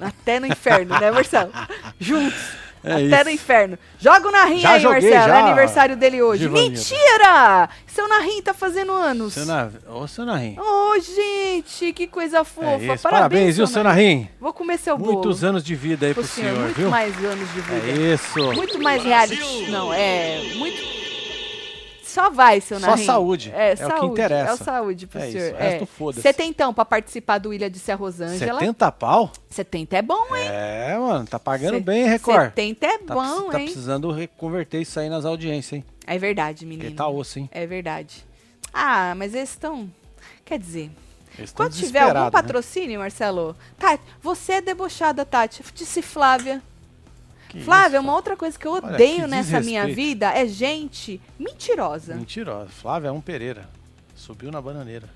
[0.00, 1.50] Até no inferno, né, Marcelo?
[1.98, 2.38] Juntos.
[2.84, 3.24] É Até isso.
[3.24, 3.78] no inferno.
[3.98, 5.28] Joga o Narrim Já aí, joguei, Marcelo.
[5.32, 6.48] já, É aniversário dele hoje.
[6.48, 7.68] Mentira!
[7.86, 9.32] Seu Narrim tá fazendo anos.
[9.32, 9.70] Seu Na...
[9.88, 10.56] Ô, seu Narim.
[10.60, 12.68] Ô, gente, que coisa fofa.
[12.68, 12.78] É.
[12.78, 14.28] Parabéns, Parabéns, viu, seu Narim?
[14.38, 15.14] Vou comer seu bolo.
[15.14, 16.50] Muitos anos de vida aí pro pro senhor.
[16.52, 16.90] senhor, Muito viu?
[16.90, 17.88] mais anos de vida.
[17.88, 18.52] É isso.
[18.52, 19.70] Muito mais reality.
[19.70, 20.52] Não, é.
[20.56, 21.05] Muito.
[22.16, 23.04] Só vai, seu Só Narim.
[23.04, 23.52] saúde.
[23.54, 24.12] É, É o que saúde.
[24.12, 24.50] interessa.
[24.50, 25.46] É o saúde pro É senhor.
[25.48, 26.22] isso, o resto foda-se.
[26.22, 28.58] Você tem então pra participar do Ilha de Serra Rosângela.
[28.58, 29.30] 70 pau?
[29.50, 30.48] 70 é bom, hein?
[30.48, 32.44] É, mano, tá pagando bem, Record.
[32.54, 33.66] 70 é Tá, bom, tá hein?
[33.66, 35.84] precisando reconverter isso aí nas audiências, hein?
[36.06, 36.84] É verdade, menino.
[36.84, 37.50] Porque tá osso, hein?
[37.52, 38.24] É verdade.
[38.72, 39.86] Ah, mas eles estão.
[40.42, 40.90] Quer dizer,
[41.54, 42.30] quando tiver algum né?
[42.30, 43.54] patrocínio, Marcelo.
[43.78, 45.62] Tati, você é debochada, Tati.
[45.74, 46.62] Disse Flávia.
[47.56, 50.46] Que Flávia, isso, uma outra coisa que eu Olha, odeio que nessa minha vida é
[50.46, 52.14] gente mentirosa.
[52.14, 52.68] Mentirosa.
[52.68, 53.68] Flávia é um Pereira.
[54.14, 55.08] Subiu na bananeira.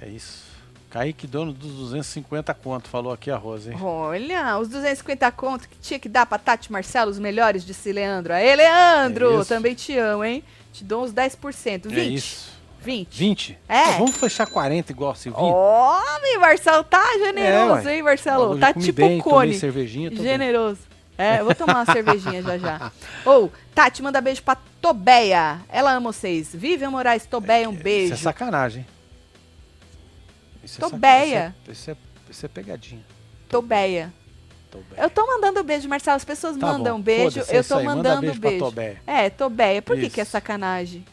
[0.00, 0.50] É isso.
[0.90, 3.78] Kaique, dono dos 250 conto, falou aqui a Rosa, hein?
[3.80, 8.32] Olha, os 250 conto que tinha que dar pra Tati Marcelo, os melhores, disse Leandro.
[8.32, 9.40] Aê, Leandro!
[9.40, 10.42] É também te amo, hein?
[10.72, 11.86] Te dou uns 10%.
[11.86, 11.96] 20%.
[11.96, 12.59] É isso.
[12.82, 13.16] 20.
[13.18, 13.58] 20?
[13.68, 13.82] É.
[13.82, 15.52] Então vamos fechar 40 igual a Silvinha?
[15.52, 18.58] Homem, Marcelo, tá generoso, É, hein, Marcelo?
[18.58, 19.54] Tá tipo bem, cone.
[19.54, 20.24] cervejinha, tô bem.
[20.24, 20.80] Generoso.
[21.18, 22.92] É, eu vou tomar uma cervejinha já já.
[23.26, 25.60] Ou, Tati, manda beijo pra Tobeia.
[25.68, 26.48] Ela ama vocês.
[26.54, 28.14] Vivian Moraes, Tobeia, um Isso beijo.
[28.14, 28.86] é sacanagem.
[30.64, 31.54] Isso é Tobeia.
[31.64, 31.96] Isso é, isso é,
[32.30, 33.04] isso é pegadinha.
[33.48, 34.12] Tobeia.
[34.70, 35.02] Tobeia.
[35.02, 36.16] Eu tô mandando beijo, Marcelo.
[36.16, 38.50] As pessoas Tá mandam bom, beijo, é eu isso tô aí, manda mandando beijo pra
[38.50, 38.64] beijo.
[38.64, 39.02] Tobeia.
[39.06, 39.82] É, Tobeia.
[39.82, 40.14] Por que, Isso.
[40.14, 41.04] que é sacanagem?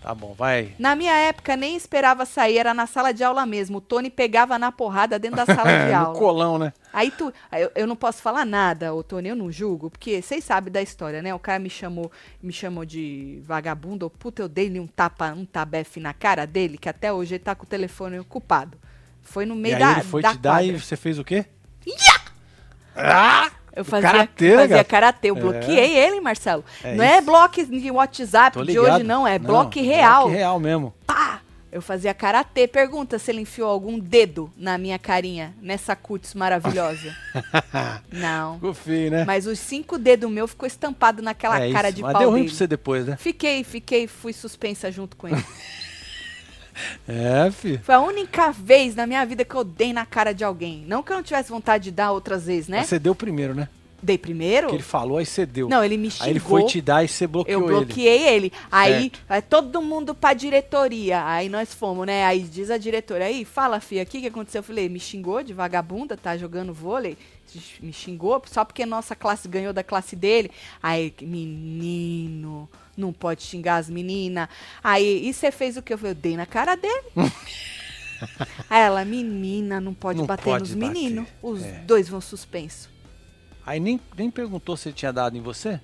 [0.00, 0.74] Tá bom, vai.
[0.78, 3.78] Na minha época, nem esperava sair, era na sala de aula mesmo.
[3.78, 6.18] O Tony pegava na porrada dentro da sala de no aula.
[6.18, 6.72] colão, né?
[6.92, 7.32] Aí tu.
[7.52, 10.80] Eu, eu não posso falar nada, ô Tony, eu não julgo, porque vocês sabem da
[10.80, 11.34] história, né?
[11.34, 15.44] O cara me chamou, me chamou de vagabundo, ou puta, eu dei-lhe um tapa, um
[15.44, 18.78] tabefe na cara dele, que até hoje ele tá com o telefone ocupado.
[19.20, 19.92] Foi no E meio aí da.
[19.94, 20.80] ele foi da te dar e quadra.
[20.80, 21.44] você fez o quê?
[22.96, 23.50] Ah!
[23.78, 24.86] Eu fazia, karatê, fazia gato.
[24.88, 25.40] karatê, eu É.
[25.40, 26.64] bloqueei ele, Marcelo.
[26.82, 27.26] É não é isso.
[27.26, 30.22] bloco de WhatsApp de hoje, não, é bloco real.
[30.24, 30.92] Bloco real mesmo.
[31.06, 31.40] Pá!
[31.70, 32.66] Eu fazia karatê.
[32.66, 37.14] Pergunta se ele enfiou algum dedo na minha carinha, nessa cutis maravilhosa.
[38.10, 38.54] não.
[38.54, 39.24] Ficou feio, né?
[39.24, 41.96] Mas os cinco dedos meu ficou estampado naquela é cara isso.
[41.96, 42.48] de Mas pau deu ruim dele.
[42.50, 43.16] pra você depois, né?
[43.18, 45.36] Fiquei, fiquei, fui suspensa junto com ele.
[47.08, 47.78] É, fi.
[47.78, 50.84] Foi a única vez na minha vida que eu dei na cara de alguém.
[50.86, 52.78] Não que eu não tivesse vontade de dar outras vezes, né?
[52.78, 53.68] Mas você deu primeiro, né?
[54.00, 54.68] Dei primeiro?
[54.68, 55.68] Que ele falou, aí você deu.
[55.68, 56.26] Não, ele me xingou.
[56.26, 58.52] Aí ele foi te dar e você bloqueou Eu bloqueei ele.
[58.70, 59.20] Aí, Certo.
[59.28, 61.26] vai todo mundo pra diretoria.
[61.26, 62.24] Aí nós fomos, né?
[62.24, 64.60] Aí diz a diretora, aí, fala, filha, o que, que aconteceu?
[64.60, 67.18] Eu falei, me xingou de vagabunda, tá jogando vôlei.
[67.80, 70.50] Me xingou só porque nossa classe ganhou da classe dele.
[70.80, 74.48] Aí, menino, não pode xingar as meninas.
[74.82, 75.94] Aí, e você fez o que?
[75.94, 77.06] Eu eu dei na cara dele.
[78.68, 81.28] aí ela, menina, não pode Não bater pode nos meninos.
[81.42, 81.80] Os é.
[81.86, 82.90] dois vão suspenso.
[83.64, 85.80] Aí nem, nem perguntou se ele tinha dado em você?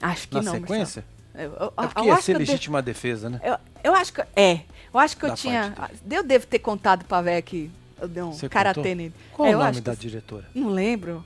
[0.00, 1.04] Acho que Na não, sequência?
[1.04, 1.16] Marcelo.
[1.34, 3.40] Eu, eu- É eu porque ia acho ser eu legítima defesa, né?
[3.44, 4.22] Eu, eu acho que.
[4.34, 4.60] É.
[4.92, 5.72] Eu acho que eu Da tinha.
[5.76, 8.94] parte Eu devo ter contado pra véia que eu dei um Você karatê contou?
[8.96, 9.14] nele.
[9.34, 10.48] Qual É, o eu nome da que- diretora?
[10.54, 11.22] Não lembro.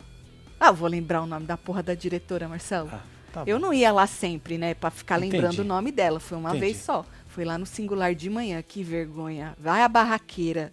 [0.59, 2.91] Ah, eu vou lembrar o nome da porra da diretora, Marcelo.
[2.93, 3.01] Ah,
[3.33, 4.75] tá eu não ia lá sempre, né?
[4.75, 5.61] Pra ficar lembrando Entendi.
[5.61, 6.21] o nome dela.
[6.21, 6.67] Foi uma Entendi.
[6.67, 7.05] vez só.
[7.29, 8.63] Foi lá no singular de manhã.
[8.63, 9.55] Que vergonha.
[9.59, 10.73] Vai a barraqueira.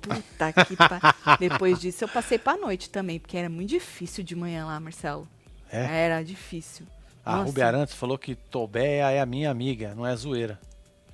[0.00, 1.14] Puta que pariu.
[1.38, 5.28] Depois disso eu passei pra noite também, porque era muito difícil de manhã lá, Marcelo.
[5.70, 6.04] É?
[6.04, 6.86] Era difícil.
[7.24, 7.44] A Nossa.
[7.46, 10.60] Rubi Arantes falou que Tobeia é a minha amiga, não é zoeira.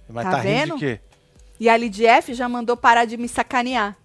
[0.09, 1.01] Mas Tá tá, rindo de quê?
[1.61, 3.97] E a Lidief já mandou parar de me sacanear.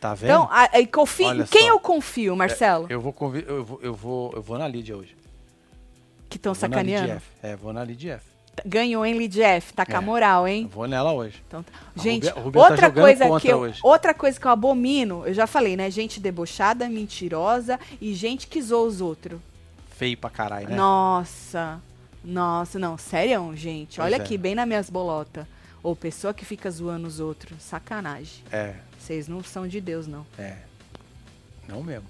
[0.00, 0.30] Tá vendo?
[0.30, 1.68] Então, a, a, confio, quem só.
[1.68, 2.86] eu confio, Marcelo?
[2.90, 3.14] eu vou
[3.46, 5.16] eu vou eu vou eu vou na Lídia hoje.
[6.34, 7.12] Que estão sacaneando?
[7.12, 7.26] F.
[7.42, 8.24] É, vou na Lídia F.
[8.66, 9.72] Ganhou, hein, Lidief?
[9.72, 10.00] Tá com a É.
[10.00, 10.68] moral, hein?
[10.72, 11.42] vou nela hoje.
[11.46, 11.72] Então, tá.
[11.96, 13.80] Gente, Rubi- a Rubi tá outra jogando coisa que eu, hoje.
[13.82, 15.90] outra coisa que eu abomino, eu já falei, né?
[15.90, 19.40] Gente debochada, mentirosa e gente que zoa os outros.
[19.96, 20.76] Feio pra caralho, né?
[20.76, 21.80] Nossa.
[22.24, 23.96] Nossa, não, sério, gente.
[23.96, 24.20] Pois Olha é.
[24.20, 25.46] aqui, bem nas minhas bolotas.
[25.82, 27.60] Ou pessoa que fica zoando os outros.
[27.60, 28.42] Sacanagem.
[28.52, 30.24] É, Vocês não são de Deus, não.
[30.38, 30.58] é.
[31.68, 32.08] Não mesmo.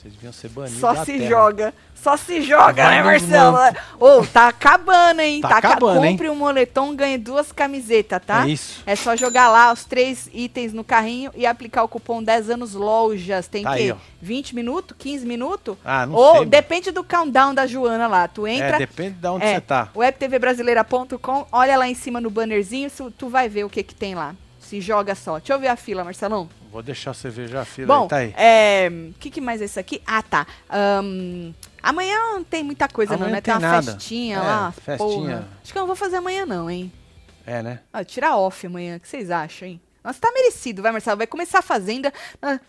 [0.00, 1.28] Vocês deviam ser banidos Só se terra.
[1.28, 1.74] joga.
[1.96, 3.56] Só se joga, Vai né, Marcelo?
[3.98, 5.40] Ô, tá acabando, hein?
[5.40, 6.12] Tá ca- acabando, hein?
[6.12, 8.46] Compre um moletom, ganhe duas camisetas, tá?
[8.46, 8.80] É isso.
[8.86, 12.74] É só jogar lá os três itens no carrinho e aplicar o cupom 10 anos
[12.74, 13.48] lojas.
[13.48, 13.96] Tem Tá que aí, ó.
[14.22, 15.76] 20 minutos, 15 minutos?
[15.84, 16.46] Ah, não Ou sei.
[16.46, 18.28] depende do countdown da Joana lá.
[18.28, 19.54] Tu entra, É, depende de onde É.
[19.56, 19.88] você tá.
[19.96, 24.36] webtvbrasileira.com, olha lá em cima no bannerzinho, tu vai ver o que que tem lá.
[24.68, 25.38] Se joga só.
[25.38, 26.48] Deixa eu ver a fila, Marcelão.
[26.70, 28.34] Vou deixar você ver já a fila Bom, aí, tá aí.
[28.36, 30.02] é, o que, que mais é isso aqui?
[30.06, 30.46] Ah, tá.
[30.68, 31.52] Ahn,
[31.82, 33.40] amanhã não tem muita coisa Amanhã não, né?
[33.40, 33.92] Tem tem uma nada.
[33.92, 34.72] festinha É, lá.
[34.72, 34.98] festinha.
[34.98, 35.48] Porra.
[35.62, 36.92] Acho que eu não vou fazer amanhã não, hein?
[37.46, 37.80] É, né?
[37.90, 39.80] Ah, tirar off amanhã, o que vocês acham, hein?
[40.04, 41.16] Nossa, tá merecido, vai, Marcelo?
[41.16, 42.12] Vai começar a Fazenda.
[42.42, 42.60] ah,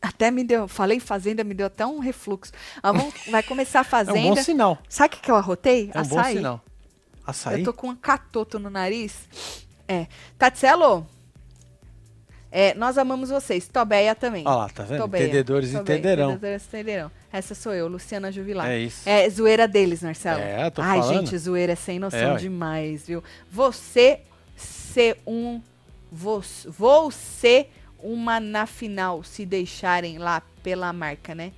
[0.00, 2.50] Até me deu, falei Fazenda, me deu até um refluxo.
[2.82, 4.20] Ah, vamos- vai começar a É um Fazenda.
[4.34, 4.78] bom sinal.
[4.88, 5.90] Sabe o que, que eu arrotei?
[5.92, 6.36] É um bom Açaí.
[6.38, 6.64] sinal.
[7.26, 7.60] Açaí?
[7.60, 9.14] Eu tô com um catoto no nariz.
[9.86, 10.06] É.
[10.38, 11.06] Tatselo,
[12.56, 13.66] é, nós amamos vocês.
[13.66, 14.44] Tobeia também.
[14.46, 15.00] Olha lá, tá vendo?
[15.00, 15.24] Tobeia.
[15.24, 15.98] Entendedores Tobeia.
[15.98, 16.30] entenderão.
[16.30, 17.10] Entendedores entenderão.
[17.32, 18.68] Essa sou eu, Luciana Juvilar.
[18.70, 19.08] É isso.
[19.08, 20.40] É zoeira deles, Marcelo.
[20.40, 21.26] É, tô Ai, falando.
[21.26, 23.24] gente, zoeira é sem noção É, demais, viu?
[23.50, 24.20] Você
[24.56, 25.60] ser um.
[26.12, 31.50] Vou, vou ser uma na final, se deixarem lá pela marca, né?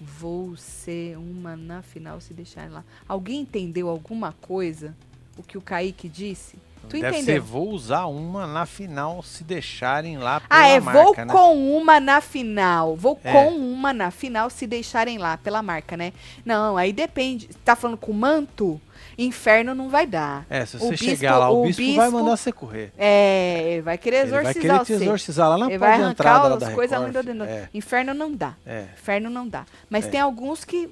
[0.00, 2.84] Vou ser uma na final, se deixarem lá.
[3.08, 4.94] Alguém entendeu alguma coisa?
[5.36, 6.56] O que o Kaique disse?
[6.88, 7.34] Tu Deve entendeu?
[7.36, 11.26] ser, vou usar uma na final se deixarem lá pela Ah, é, marca, vou né?
[11.32, 12.96] com uma na final.
[12.96, 13.30] Vou É.
[13.32, 16.12] com uma na final se deixarem lá pela marca, né?
[16.44, 17.48] Não, aí depende.
[17.64, 18.80] Tá falando com manto?
[19.16, 20.46] Inferno não vai dar.
[20.48, 22.92] É, se O você bispo- chegar lá, o o bispo, vai bispo- mandar você correr.
[22.98, 26.10] É, vai querer Ele vai exorcizar querer te exorcizar lá na Ele porta vai de
[26.10, 27.14] entrada lá da coisas Record.
[27.26, 28.54] ruins do É, Inferno não dá.
[28.66, 28.86] é.
[28.98, 29.64] Inferno não dá.
[29.90, 30.08] Mas É.
[30.08, 30.88] tem alguns que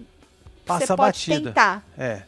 [0.67, 1.49] Passa você pode batida.
[1.51, 1.83] tentar.
[1.97, 2.23] É.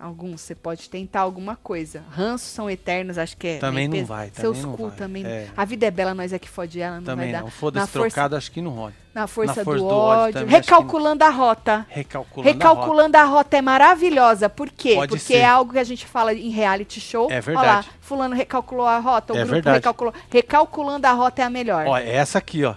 [0.00, 2.02] Alguns, você pode tentar alguma coisa.
[2.10, 3.58] Ranços são eternos, acho que é.
[3.58, 4.06] Também não peso.
[4.06, 4.96] vai, Seus também não cu vai.
[4.96, 5.26] também.
[5.26, 5.48] É.
[5.54, 7.46] A vida é bela, nós é que fode ela, não Também vai não.
[7.48, 7.52] dar.
[7.52, 8.92] Foda-se, Na força- trocado acho que não rola.
[9.14, 10.46] Na força, na força do, do ódio ódio.
[10.50, 11.86] Recalculando a rota.
[11.88, 12.58] Recalculando a rota.
[12.70, 14.48] Recalculando a rota é maravilhosa.
[14.48, 14.94] Por quê?
[14.94, 15.38] Pode Porque ser.
[15.38, 17.28] é algo que a gente fala em reality show.
[17.30, 17.66] É Olha verdade.
[17.88, 19.76] lá, fulano recalculou a rota, o É grupo verdade.
[19.78, 20.14] recalculou.
[20.30, 21.86] Recalculando a rota é a melhor.
[21.86, 22.74] Ó, é essa aqui, ó.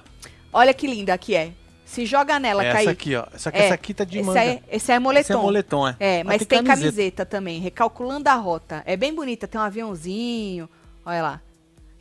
[0.51, 1.51] Olha que linda que é.
[1.93, 3.25] Se joga nela, É essa aqui, ó.
[3.37, 4.39] Só que É, essa aqui tá de esse manga.
[4.39, 5.21] aí- esse é moletom.
[5.21, 5.95] Esse é moletom, é.
[5.99, 6.81] É, mas tem camiseta.
[6.91, 7.25] camiseta.
[7.25, 8.81] também, recalculando a rota.
[8.85, 10.67] É bem bonita, tem um aviãozinho,
[11.05, 11.41] olha lá.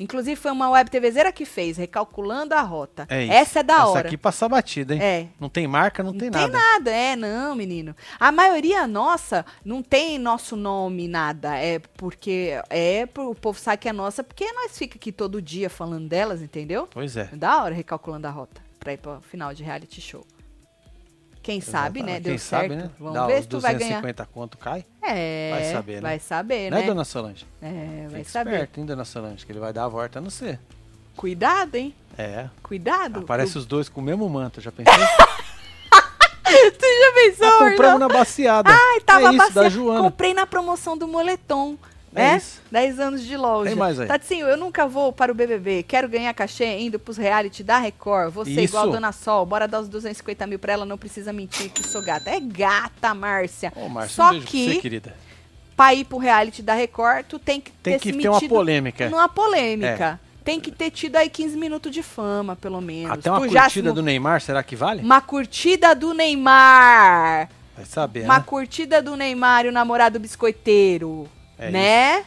[0.00, 3.06] Inclusive foi uma web TVzeira que fez, recalculando a rota.
[3.08, 3.32] É isso.
[3.32, 4.08] Essa é da Essa hora.
[4.08, 5.00] aqui passa batida, hein?
[5.02, 5.26] É.
[5.38, 6.50] Não tem marca, não, tem Não nada.
[6.52, 7.94] tem nada, é, não, menino.
[8.18, 11.56] A maioria nossa não tem nosso nome, nada.
[11.56, 15.68] É porque é o povo sabe que é nossa, porque nós fica aqui todo dia
[15.70, 16.88] falando delas, entendeu?
[16.90, 17.28] Pois é.
[17.32, 20.26] Da hora recalculando a rota pra ir pro final de reality show.
[21.42, 22.12] Quem sabe, né?
[22.18, 22.22] Exatamente.
[22.24, 22.62] Deu Quem certo.
[22.62, 22.90] sabe, né?
[22.98, 24.00] Vamos Dá ver se tu vai ganhar.
[24.00, 24.84] 250 conto cai.
[25.02, 26.00] É, Vai saber, né?
[26.00, 26.86] Vai saber, Né, né?
[26.86, 27.44] dona Solange?
[27.60, 28.50] É, vai Fique saber.
[28.52, 29.44] esperto, hein, dona Solange?
[29.44, 30.56] Que ele vai dar a volta no C.
[31.16, 31.92] Cuidado, hein?
[32.16, 32.48] É.
[32.62, 33.20] Cuidado.
[33.20, 34.94] Aparece Tu- os dois com o mesmo manto, já pensou?
[36.44, 38.70] Tu já pensou, ah, compramos na baciada.
[38.70, 40.02] Ai, tava é isso, bacia- da Joana.
[40.02, 41.78] Comprei na promoção do moletom.
[42.14, 42.36] É né?
[42.36, 42.60] isso.
[42.70, 43.70] 10 anos de loja.
[43.70, 44.06] Tem mais aí.
[44.06, 45.82] Tatinho, eu nunca vou para o BBB.
[45.82, 48.32] Quero ganhar cachê indo pros reality da Record.
[48.34, 48.60] Você Isso.
[48.60, 49.46] igual a Dona Sol.
[49.46, 50.84] Bora dar os 250 mil pra ela.
[50.84, 52.28] Não precisa mentir que sou gata.
[52.30, 53.72] É gata, Márcia.
[53.74, 55.16] Ô, Márcio, Só um beijo pra que, você, querida.
[55.76, 58.40] pra ir pro reality da Record, tu tem que Tem ter que se ter uma
[58.48, 59.08] polêmica.
[59.08, 60.20] numa polêmica.
[60.44, 63.12] Tem que ter tido aí 15 minutos de fama, pelo menos.
[63.12, 65.00] Até uma Tu curtida se- do Neymar, será que vale?
[65.00, 67.48] Uma curtida do Neymar.
[67.76, 68.44] Vai saber, Uma né?
[68.46, 71.28] curtida do Neymar e o namorado biscoiteiro.
[71.58, 72.24] É né?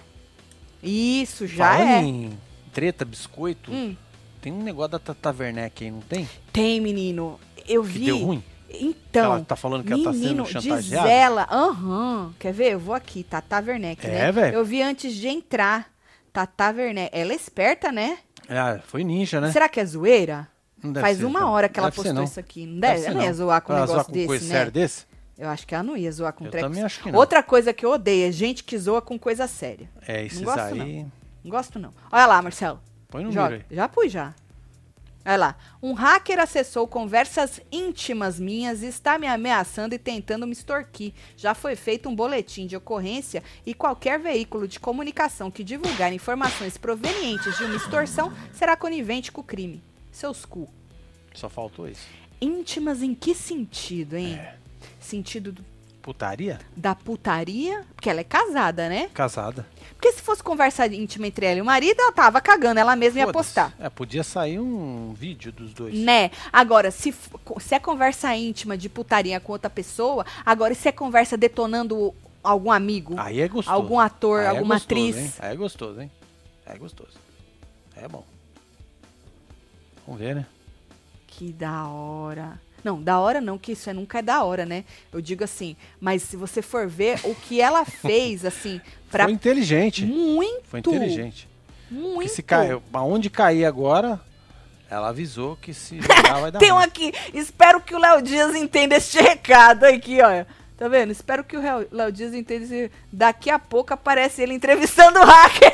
[0.83, 2.01] Isso, já Falando é.
[2.01, 2.39] em
[2.71, 3.95] treta, biscoito, Hum,
[4.41, 6.29] tem um negócio da Tata Werneck aí, não tem?
[6.53, 7.39] tem, menino.
[7.67, 8.05] Eu Que vi.
[8.05, 8.43] deu ruim?
[8.69, 9.33] Então.
[9.35, 10.81] ela tá falando que ela tá sendo menino, chantageada?
[10.81, 11.47] Diz ela.
[11.49, 12.33] Aham.
[12.37, 12.73] Quer ver?
[12.73, 13.23] Eu vou aqui.
[13.23, 14.31] Tata Werneck, É, né?
[14.31, 14.55] velho?
[14.57, 15.89] Eu vi antes de entrar.
[16.33, 17.09] Tata Werneck.
[17.17, 18.17] Ela é esperta, né?
[18.49, 19.51] Ah, foi ninja, né?
[19.51, 20.47] Será que é zoeira?
[20.83, 21.49] Não deve Faz ser, uma não.
[21.51, 22.65] hora que ela postou isso aqui.
[22.67, 24.51] Não Deve deve, ser, ela não zoar com um negócio zoar com desse, coisa né?
[24.53, 25.05] séria desse?
[25.37, 26.67] Eu acho que ela não ia zoar com Eu treco.
[26.67, 27.19] também acho que não.
[27.19, 29.89] Outra coisa que eu odeio é gente que zoa com coisa séria.
[30.07, 31.05] É, esses gosto, aí...
[31.43, 31.93] Não gosto, não.
[32.11, 32.79] Olha lá, Marcelo.
[33.09, 33.55] Põe no Joga.
[33.55, 33.75] aí.
[33.75, 34.33] Já pus, já.
[35.25, 35.55] Olha lá.
[35.81, 41.13] Um hacker acessou conversas íntimas minhas e está me ameaçando e tentando me extorquir.
[41.35, 46.77] Já foi feito um boletim de ocorrência e qualquer veículo de comunicação que divulgar informações
[46.77, 49.83] provenientes de uma extorsão será conivente com o crime.
[50.11, 50.69] Seus cu.
[51.33, 52.07] Só faltou isso.
[52.39, 54.35] Íntimas em que sentido, hein?
[54.35, 54.64] É.
[54.99, 56.59] Sentido do- Putaria?
[56.77, 57.83] da putaria?
[57.95, 59.09] Porque ela é casada, né?
[59.11, 59.65] Casada.
[59.93, 63.21] Porque se fosse conversa íntima entre ela e o marido, ela tava cagando, ela mesma
[63.21, 63.73] ia postar.
[63.79, 65.95] É, podia sair um vídeo dos dois.
[65.97, 66.29] Né?
[66.53, 67.11] Agora, se,
[67.59, 72.13] se é conversa íntima de putaria com outra pessoa, agora se é conversa detonando
[72.43, 73.75] algum amigo, Aí é gostoso.
[73.75, 75.17] algum ator, Aí é alguma gostoso, atriz.
[75.17, 75.33] hein?
[75.39, 76.11] Aí é gostoso, hein?
[76.67, 77.13] Aí é gostoso.
[77.95, 78.23] É bom.
[80.05, 80.45] Vamos ver, né?
[81.25, 82.59] Que da hora.
[82.85, 84.85] Não, da hora não, que isso é, nunca é da hora, né?
[85.11, 88.79] Eu digo assim, mas se você for ver o que ela fez, assim,
[89.09, 90.05] pra Foi inteligente.
[90.05, 91.49] muito, Foi inteligente.
[91.89, 92.31] muito.
[92.31, 94.21] Se cair, aonde cair agora,
[94.87, 98.53] ela avisou que se jogar vai dar Tem um aqui, espero que o Léo Dias
[98.53, 100.45] entenda este recado aqui, ó.
[100.77, 101.09] Tá vendo?
[101.11, 101.61] Espero que o
[101.91, 102.91] Léo Dias entenda esse...
[103.11, 105.73] Daqui a pouco aparece ele entrevistando o hacker.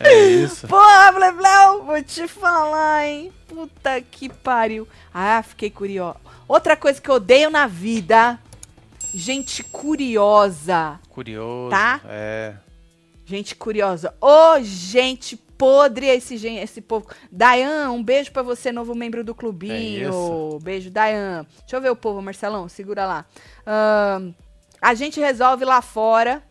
[0.00, 0.66] É isso.
[0.66, 3.32] Porra, Blebleu, vou te falar, hein?
[3.46, 4.86] Puta que pariu.
[5.12, 6.18] Ah, fiquei curiosa.
[6.48, 8.38] Outra coisa que eu odeio na vida,
[9.14, 11.00] gente curiosa.
[11.08, 11.70] Curioso.
[11.70, 12.00] Tá?
[12.06, 12.54] É.
[13.24, 14.14] Gente curiosa.
[14.20, 17.06] Ô, gente podre esse, esse povo.
[17.30, 20.08] Dayan, um beijo pra você, novo membro do É clubinho.
[20.10, 20.58] isso.
[20.62, 21.46] beijo, Dayan.
[21.60, 23.24] Deixa eu ver o povo, Marcelão, segura lá.
[23.64, 24.32] Ahn,
[24.82, 26.42] a gente resolve lá fora.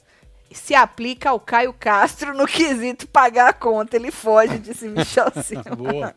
[0.51, 3.95] Se aplica ao Caio Castro no quesito pagar a conta.
[3.95, 5.75] Ele foge, disse Michel Silva.
[5.75, 6.15] Boa.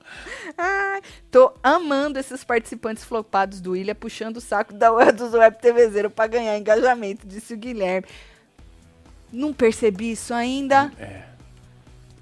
[0.58, 1.00] Ai,
[1.30, 6.10] tô amando esses participantes flopados do Ilha puxando o saco da web dos web TVzeiro
[6.10, 8.06] pra ganhar engajamento, disse o Guilherme.
[9.32, 10.92] Não percebi isso ainda.
[10.98, 11.22] É.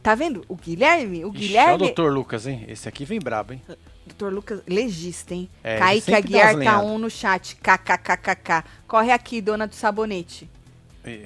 [0.03, 0.45] Tá vendo?
[0.49, 2.65] O Guilherme, o Ixi, Guilherme, Olha o doutor Lucas, hein?
[2.69, 3.63] Esse aqui vem brabo, hein?
[4.07, 5.49] doutor Lucas, legista, hein?
[5.63, 8.65] É, Kaique Aguiar tá um no chat, kkkk.
[8.87, 10.49] Corre aqui, dona do sabonete.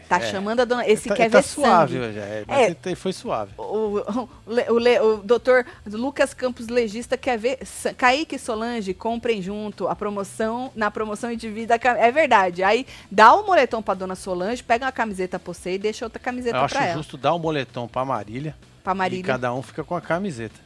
[0.08, 0.20] Tá É.
[0.32, 2.06] chamando a dona, esse tá, quer tá ver suave sangue.
[2.06, 2.74] hoje, é, mas É.
[2.96, 3.52] foi suave.
[3.56, 3.62] O,
[3.98, 4.78] o, o,
[5.12, 7.58] o doutor Lucas Campos Legista quer ver.
[7.96, 11.36] Kaique e Solange comprem junto a promoção, na promoção e
[11.78, 12.64] cam- É verdade.
[12.64, 16.18] Aí dá o moletom pra dona Solange, pega uma camiseta pra você e deixa outra
[16.18, 16.96] camiseta Eu acho pra ela.
[16.96, 19.24] justo dar o moletom pra Marília, Pra e Marília.
[19.24, 20.58] cada um fica com a camiseta.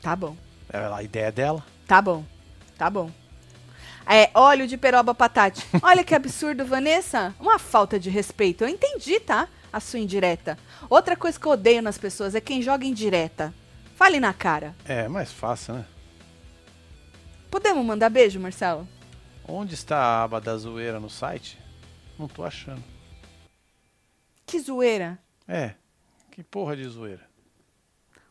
[0.00, 0.36] Tá bom.
[0.72, 1.64] É a ideia dela.
[1.88, 2.22] Tá bom.
[2.78, 3.10] Tá bom.
[4.06, 5.66] É, óleo de peroba patate.
[5.82, 7.34] Olha que absurdo, Vanessa.
[7.40, 8.64] Uma falta de respeito.
[8.64, 9.48] Eu entendi, tá?
[9.72, 10.58] A sua indireta.
[10.88, 13.52] Outra coisa que eu odeio nas pessoas é quem joga indireta.
[13.96, 14.74] Fale na cara.
[14.84, 15.86] É, mais fácil, né?
[17.50, 18.86] Podemos mandar beijo, Marcelo?
[19.46, 21.58] Onde está a aba da zoeira no site?
[22.18, 22.82] Não tô achando.
[24.46, 25.18] Que zoeira.
[25.46, 25.74] É,
[26.30, 27.22] que porra de zoeira.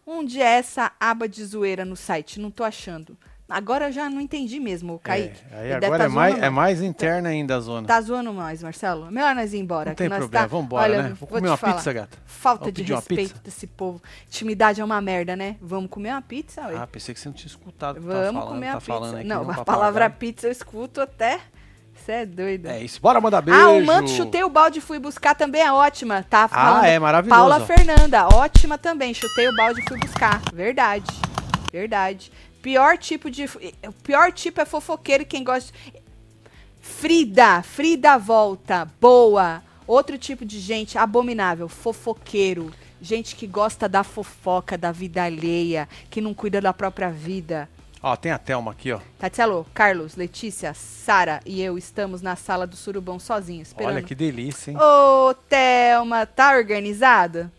[0.06, 2.40] Onde é essa aba de zoeira no site?
[2.40, 3.18] Não tô achando.
[3.50, 5.40] Agora eu já não entendi mesmo, Kaique.
[5.52, 7.86] É, Ele deve agora tá é, mais, é mais interna ainda a zona.
[7.86, 9.12] Tá zoando mais, Marcelo?
[9.12, 9.92] Melhor nós ir embora.
[9.92, 10.48] Não tem problema, tá...
[10.48, 11.10] vambora, Olha, né?
[11.10, 11.74] Vou vou comer uma falar.
[11.74, 12.18] pizza, gata.
[12.26, 14.02] Falta Vamos de respeito desse povo.
[14.28, 15.58] Intimidade é uma merda, né?
[15.62, 16.78] Vamos comer uma pizza, ué.
[16.78, 19.24] Ah, pensei que você não tinha escutado Vamos falando, comer tá a pizza.
[19.24, 21.40] Não, um a palavra pizza eu escuto até.
[21.94, 22.68] Você é doido.
[22.68, 23.60] É isso, bora mandar beijo.
[23.60, 26.26] Ah, o manto chutei o balde e fui buscar também é ótima.
[26.28, 26.84] Tá falando.
[26.84, 27.40] Ah, é maravilhoso.
[27.40, 29.14] Paula Fernanda, ótima também.
[29.14, 30.42] Chutei o balde e fui buscar.
[30.54, 31.06] Verdade.
[31.72, 32.32] Verdade.
[32.64, 33.44] Pior tipo de.
[33.46, 35.72] O pior tipo é fofoqueiro quem gosta.
[35.86, 36.02] de-
[36.82, 38.90] Frida, Frida volta.
[39.00, 39.62] Boa.
[39.86, 42.72] Outro tipo de gente abominável, fofoqueiro.
[43.02, 47.70] Gente que gosta da fofoca, da vida alheia, que não cuida da própria vida.
[48.02, 49.00] Ó, tem a Thelma aqui, ó.
[49.20, 53.74] Tatielo, Carlos, Letícia, Sara e eu estamos na sala do surubão sozinhos.
[53.78, 54.78] Olha que delícia, hein?
[54.78, 57.52] Ô, Thelma, tá organizada?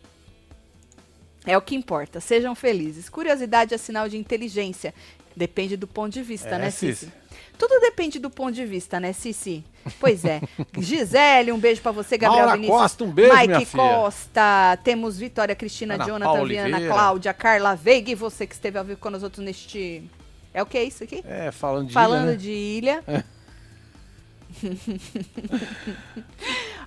[1.46, 2.20] É o que importa.
[2.20, 3.08] Sejam felizes.
[3.08, 4.94] Curiosidade é sinal de inteligência.
[5.36, 7.06] Depende do ponto de vista, É, né, Cici?
[7.06, 7.12] Cici?
[7.58, 9.64] Tudo depende do ponto de vista, né, Cici?
[10.00, 10.40] Pois é.
[10.78, 12.80] Gisele, um beijo pra você, Gabriel Maura Vinícius.
[12.80, 13.66] Costa, um beijo, Mike.
[13.66, 14.78] Costa.
[14.82, 16.94] Temos Vitória Cristina, Ana Jonathan, Paula Viana, Oliveira.
[16.94, 20.02] Cláudia, Carla Veiga e você que esteve ao vivo com nós outros neste...
[20.52, 21.22] É o que é isso aqui?
[21.26, 23.24] É, falando de Falando ilha, né?
[23.24, 24.10] de
[24.62, 24.64] ilha.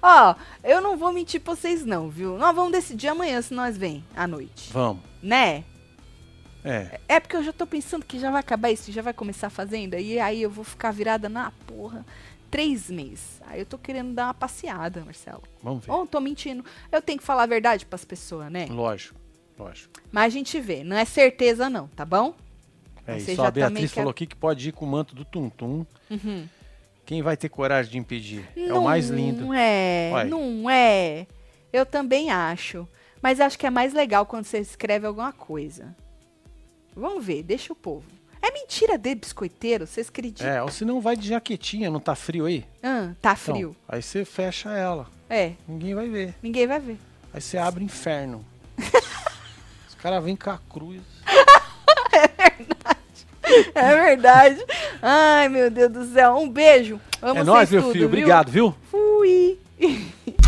[0.01, 2.37] Ó, eu não vou mentir pra vocês não, viu?
[2.37, 5.01] Nós vamos decidir amanhã se nós vem à noite, Vamos.
[5.21, 5.63] né?
[6.63, 6.99] É.
[7.07, 9.49] É porque eu já tô pensando que já vai acabar isso, já vai começar a
[9.51, 12.05] fazenda, e aí eu vou ficar virada na porra
[12.51, 13.41] três meses.
[13.47, 15.43] Aí eu tô querendo dar uma passeada, Marcelo.
[15.61, 15.91] Vamos ver.
[15.91, 16.63] Ou tô mentindo.
[16.91, 18.67] Eu tenho que falar a verdade pras pessoas, né?
[18.69, 19.15] Lógico,
[19.57, 19.93] lógico.
[20.11, 22.33] Mas a gente vê, não é certeza não, tá bom?
[23.05, 23.41] É Você isso.
[23.41, 25.49] já A Beatriz também quer- falou aqui que pode ir com o manto do Tum
[25.49, 25.85] Tum.
[26.09, 26.47] Uhum.
[27.07, 28.45] Quem vai ter coragem de impedir?
[28.55, 29.45] é o mais lindo.
[29.45, 30.25] Não é, Uai.
[30.27, 31.25] não é.
[31.71, 32.85] Eu também acho.
[33.21, 35.95] Mas acho que é mais legal quando você escreve alguma coisa.
[36.93, 38.05] Vamos ver, deixa o povo.
[38.41, 39.87] É mentira de biscoiteiro?
[39.87, 40.47] Vocês acreditam?
[40.47, 42.65] É, ou se não vai de jaquetinha, não tá frio aí?
[42.83, 43.75] Ah, tá Então, frio.
[43.87, 45.07] aí você fecha ela.
[45.29, 46.35] É, Ninguém vai ver.
[46.43, 46.97] ninguém vai ver.
[47.33, 48.45] Aí você abre inferno.
[49.87, 51.01] Os caras vêm com a cruz.
[52.13, 52.27] É
[52.57, 52.96] verdade.
[55.01, 56.37] Ai, meu Deus do céu.
[56.37, 56.99] Um beijo.
[57.21, 58.07] Amo é nóis, meu tudo, filho.
[58.07, 58.17] viu?
[58.19, 58.75] Obrigado, viu?
[58.91, 59.57] Fui.